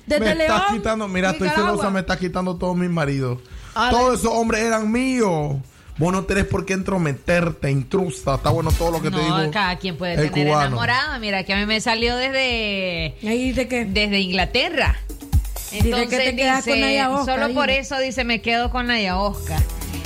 [0.09, 1.71] Desde me estás quitando, mira, estoy Nicaragua.
[1.77, 3.39] celosa, me estás quitando todos mis maridos.
[3.75, 5.57] A Todos esos hombres eran míos.
[5.97, 8.35] Vos no tenés por qué entrometerte, intrusa.
[8.35, 9.51] Está bueno todo lo que te No, digo.
[9.51, 10.67] cada quien puede el tener cubano.
[10.67, 11.19] enamorada.
[11.19, 13.15] Mira, que a mí me salió desde.
[13.21, 13.83] Ahí dice que.
[13.85, 14.97] Desde Inglaterra.
[15.71, 18.87] Entonces que te quedas dice, con Naya Oscar, solo por eso dice me quedo con
[18.87, 19.61] Naya Oscar.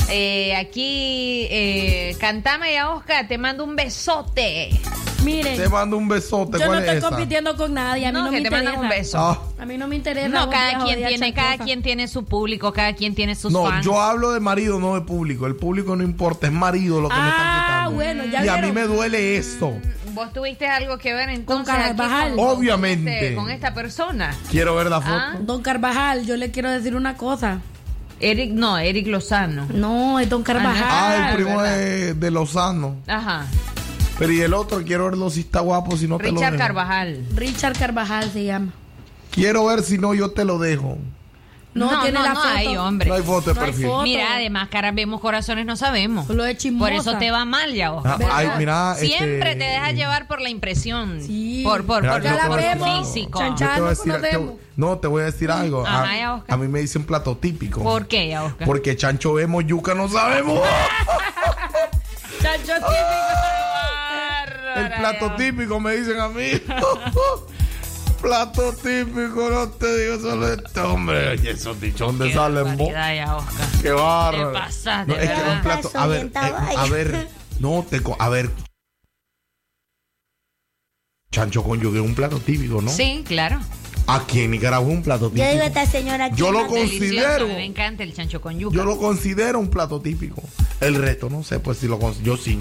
[0.09, 4.69] Eh, aquí, eh, cantame Naya Oscar, te mando un besote.
[5.23, 6.53] Miren, Te mando un besote.
[6.59, 8.07] yo no ¿Cuál estoy es compitiendo con nadie.
[8.07, 8.63] A mí No, no, que me te interesa.
[8.71, 9.17] mandan un beso.
[9.19, 9.41] Ah.
[9.59, 10.27] A mí no me interesa.
[10.27, 13.85] No, cada quien tiene, cada quien tiene su público, cada quien tiene sus No, fans.
[13.85, 15.47] yo hablo de marido, no de público.
[15.47, 17.91] El público no importa, es marido lo que me están Ah, quitando.
[17.95, 19.73] bueno, ya y a mí me duele eso.
[20.13, 22.35] ¿Vos tuviste algo que ver entonces Con aquí Carvajal.
[22.35, 23.13] con Obviamente.
[23.29, 24.35] este- con esta persona?
[24.51, 25.15] Quiero ver la foto.
[25.15, 25.35] Ah.
[25.39, 27.61] Don Carvajal, yo le quiero decir una cosa.
[28.19, 29.65] Eric, no, Eric Lozano.
[29.73, 30.83] No, es Don Carvajal.
[30.87, 32.95] Ah, el primo de, de Lozano.
[33.07, 33.45] Ajá.
[34.19, 36.63] Pero y el otro, quiero verlo si está guapo, si no te lo Richard dejo.
[36.63, 37.25] Carvajal.
[37.35, 38.71] Richard Carvajal se llama.
[39.31, 40.97] Quiero ver si no, yo te lo dejo.
[41.73, 42.47] No, tiene la no foto.
[42.55, 43.09] hay, hombre.
[43.09, 43.85] No hay foto de No perfil.
[43.87, 44.03] foto.
[44.03, 46.29] Mira, además, caras vemos, corazones no sabemos.
[46.29, 46.91] Lo de chismosa.
[46.91, 47.89] Por eso te va mal, ya.
[48.05, 51.19] Ah, ay, mira, Siempre este- te dejas llevar por la impresión.
[51.25, 51.63] Sí.
[51.65, 53.07] Por, por, Mira, por, yo por vemos.
[53.07, 53.39] físico.
[53.57, 54.39] Te voy a decir- te-
[54.77, 55.83] no, te voy a decir algo.
[55.83, 56.53] Ajá, a, ya, Oscar.
[56.53, 57.81] a mí me dicen plato típico.
[57.81, 58.67] ¿Por qué, ya, Oscar?
[58.67, 60.61] Porque chancho vemos, yuca no sabemos.
[62.39, 63.52] Chancho típico.
[64.75, 66.51] El plato típico me dicen a mí.
[68.21, 71.29] plato típico, no te digo solo este hombre.
[71.29, 72.77] Oye, esos dichos, ¿dónde Qué salen.
[73.81, 74.51] Qué bárbaro.
[74.51, 75.91] Te pasas, No, de es que un plato.
[75.93, 77.27] A ver, eh, a ver.
[77.59, 78.01] No, te.
[78.19, 78.49] A ver.
[81.31, 82.89] Chancho con yuca es un plato típico, ¿no?
[82.91, 83.59] Sí, claro.
[84.05, 85.65] Aquí en Nicaragua es un plato Yo digo típico.
[85.65, 86.35] esta señora aquí.
[86.35, 87.47] Yo lo considero.
[87.47, 88.75] Me encanta el chancho con yuca.
[88.75, 90.43] Yo lo considero un plato típico.
[90.81, 92.59] El resto no sé, pues si lo con- yo sí.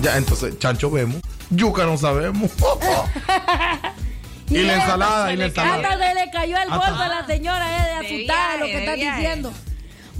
[0.00, 1.20] Ya, entonces, chancho vemos.
[1.50, 2.50] Yuca no sabemos.
[4.50, 5.76] y la ensalada, y la ensalada.
[5.88, 8.66] Hasta se le cayó el Hasta- bolso a la señora eh, de asustada de lo
[8.66, 9.20] que viaje.
[9.20, 9.52] diciendo.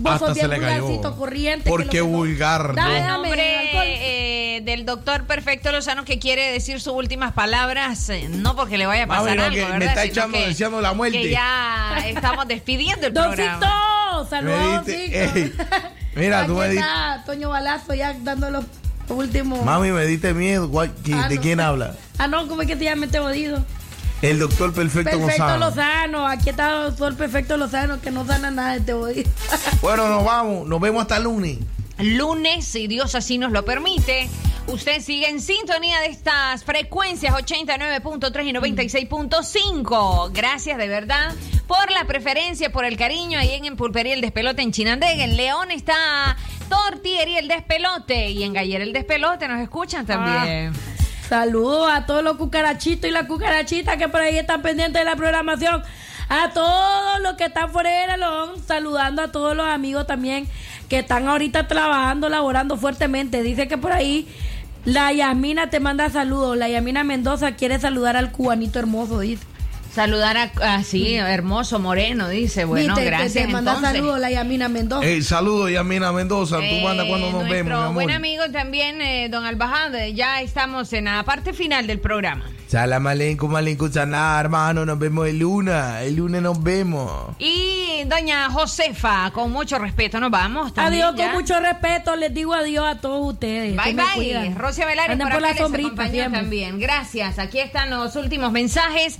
[0.00, 1.16] Vos Hasta sos se bien le cayó.
[1.16, 1.68] corriente.
[1.68, 2.74] ¿Por qué vulgar?
[2.74, 3.06] Dame, no?
[3.06, 8.78] dame, eh, del doctor Perfecto Lozano que quiere decir sus últimas palabras, eh, no porque
[8.78, 9.88] le vaya a Mami, pasar no, algo, que me ¿verdad?
[9.88, 11.20] está Sino echando- que- deseando la muerte.
[11.22, 13.60] Que ya estamos despidiendo el programa.
[14.28, 15.18] saludos, Me Doncito.
[15.18, 15.52] ey,
[16.14, 18.64] mira, tú me está Toño Balazo ya dando los
[19.10, 19.64] últimos.
[19.64, 20.70] Mami, me diste miedo.
[20.70, 21.42] ¿Cuál- qui- Ah, ¿De no.
[21.42, 21.94] quién habla?
[22.18, 23.64] Ah, no, ¿cómo es que se llama este jodido?
[24.22, 25.66] El doctor Perfecto, Perfecto Lozano.
[25.70, 26.26] Lozano.
[26.26, 29.30] Aquí está el doctor Perfecto Lozano que no sana nada este jodido.
[29.80, 30.66] Bueno, nos vamos.
[30.66, 31.58] Nos vemos hasta el lunes.
[31.98, 34.28] Lunes, si Dios así nos lo permite.
[34.66, 40.30] Usted sigue en sintonía de estas frecuencias 89.3 y 96.5.
[40.32, 41.34] Gracias de verdad
[41.66, 45.24] por la preferencia, por el cariño ahí en Pulpería El Despelote en Chinandega.
[45.24, 46.36] En León está
[46.68, 50.72] Tortillería El Despelote y en Gallera El Despelote nos escuchan también.
[51.28, 55.16] Saludos a todos los cucarachitos y las cucarachitas que por ahí están pendientes de la
[55.16, 55.82] programación.
[56.30, 60.46] A todos los que están fuera de León, saludando a todos los amigos también
[60.88, 63.42] que están ahorita trabajando, laborando fuertemente.
[63.42, 64.28] Dice que por ahí
[64.84, 66.56] la Yasmina te manda saludos.
[66.56, 69.44] La Yasmina Mendoza quiere saludar al cubanito hermoso, dice.
[69.94, 72.64] Saludar a, así, hermoso, moreno, dice.
[72.64, 73.46] Bueno, Viste, gracias.
[73.46, 73.96] te manda entonces.
[73.98, 75.06] saludos la Yasmina Mendoza.
[75.06, 76.58] Hey, saludos, Yamina Mendoza.
[76.62, 77.94] Eh, Tú manda cuando nos vemos, mi amor.
[77.94, 82.44] buen amigo también, eh, don Albajad, eh, ya estamos en la parte final del programa.
[82.68, 84.84] Salam aleikum, aleikum salam, hermano.
[84.84, 85.74] Nos vemos el lunes.
[86.02, 87.34] El lunes nos vemos.
[87.38, 90.74] Y doña Josefa, con mucho respeto, nos vamos.
[90.74, 91.32] también Adiós, ya.
[91.32, 92.14] con mucho respeto.
[92.14, 93.74] Les digo adiós a todos ustedes.
[93.74, 94.04] Bye bye.
[94.14, 94.54] cuidan.
[94.54, 96.78] Rosia Velares Anden por, por la sombrita también.
[96.78, 97.38] Gracias.
[97.38, 99.18] Aquí están los últimos mensajes.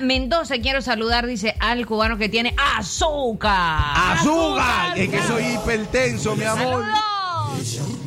[0.00, 4.18] Mendoza, quiero saludar, dice al cubano que tiene azúcar.
[4.18, 4.98] ¡Azúcar!
[4.98, 6.84] Es que soy hipertenso, mi amor.
[6.84, 7.99] ¡Saludos!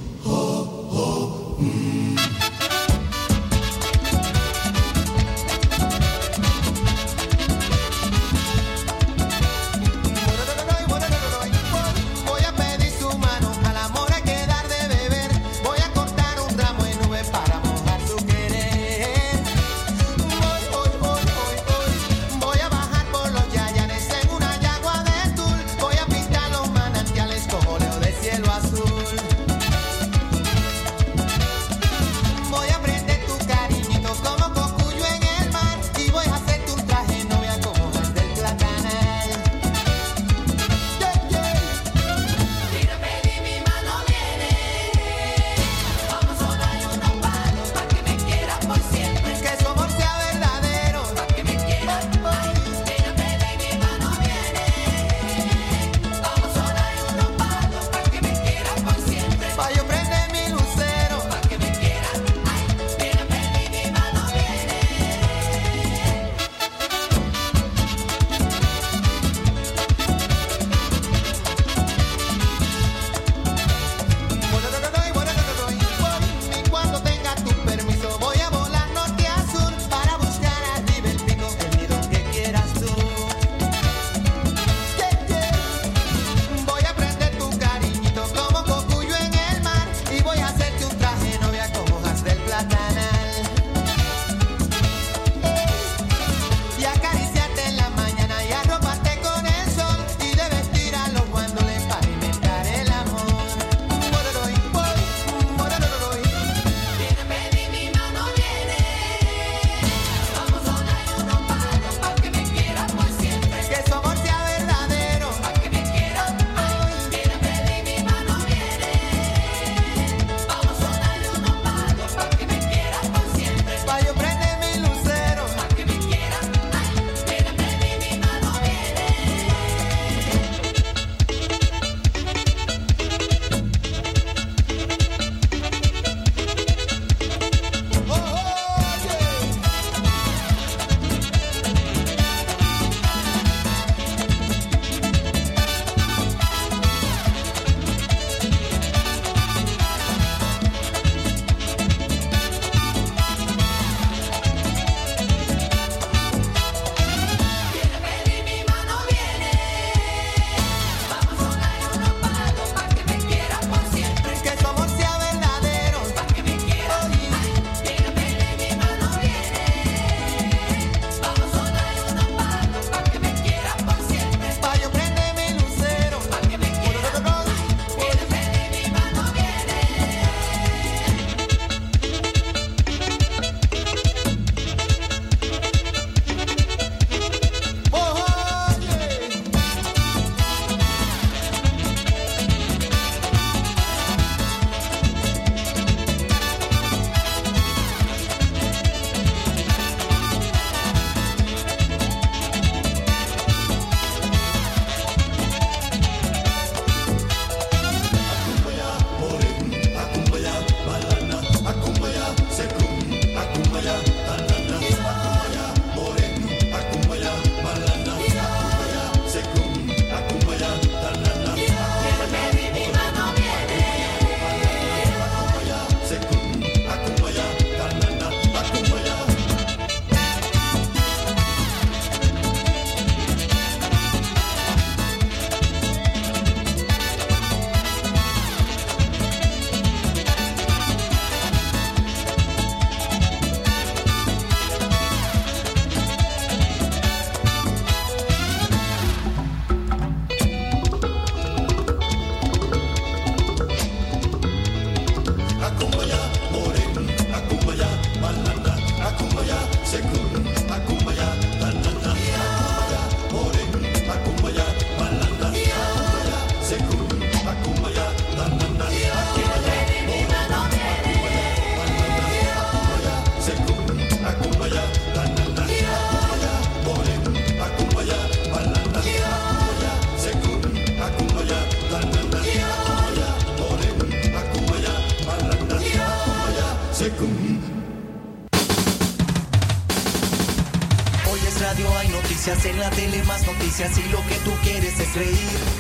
[293.74, 295.73] Noticias y lo que tú quieres es reír.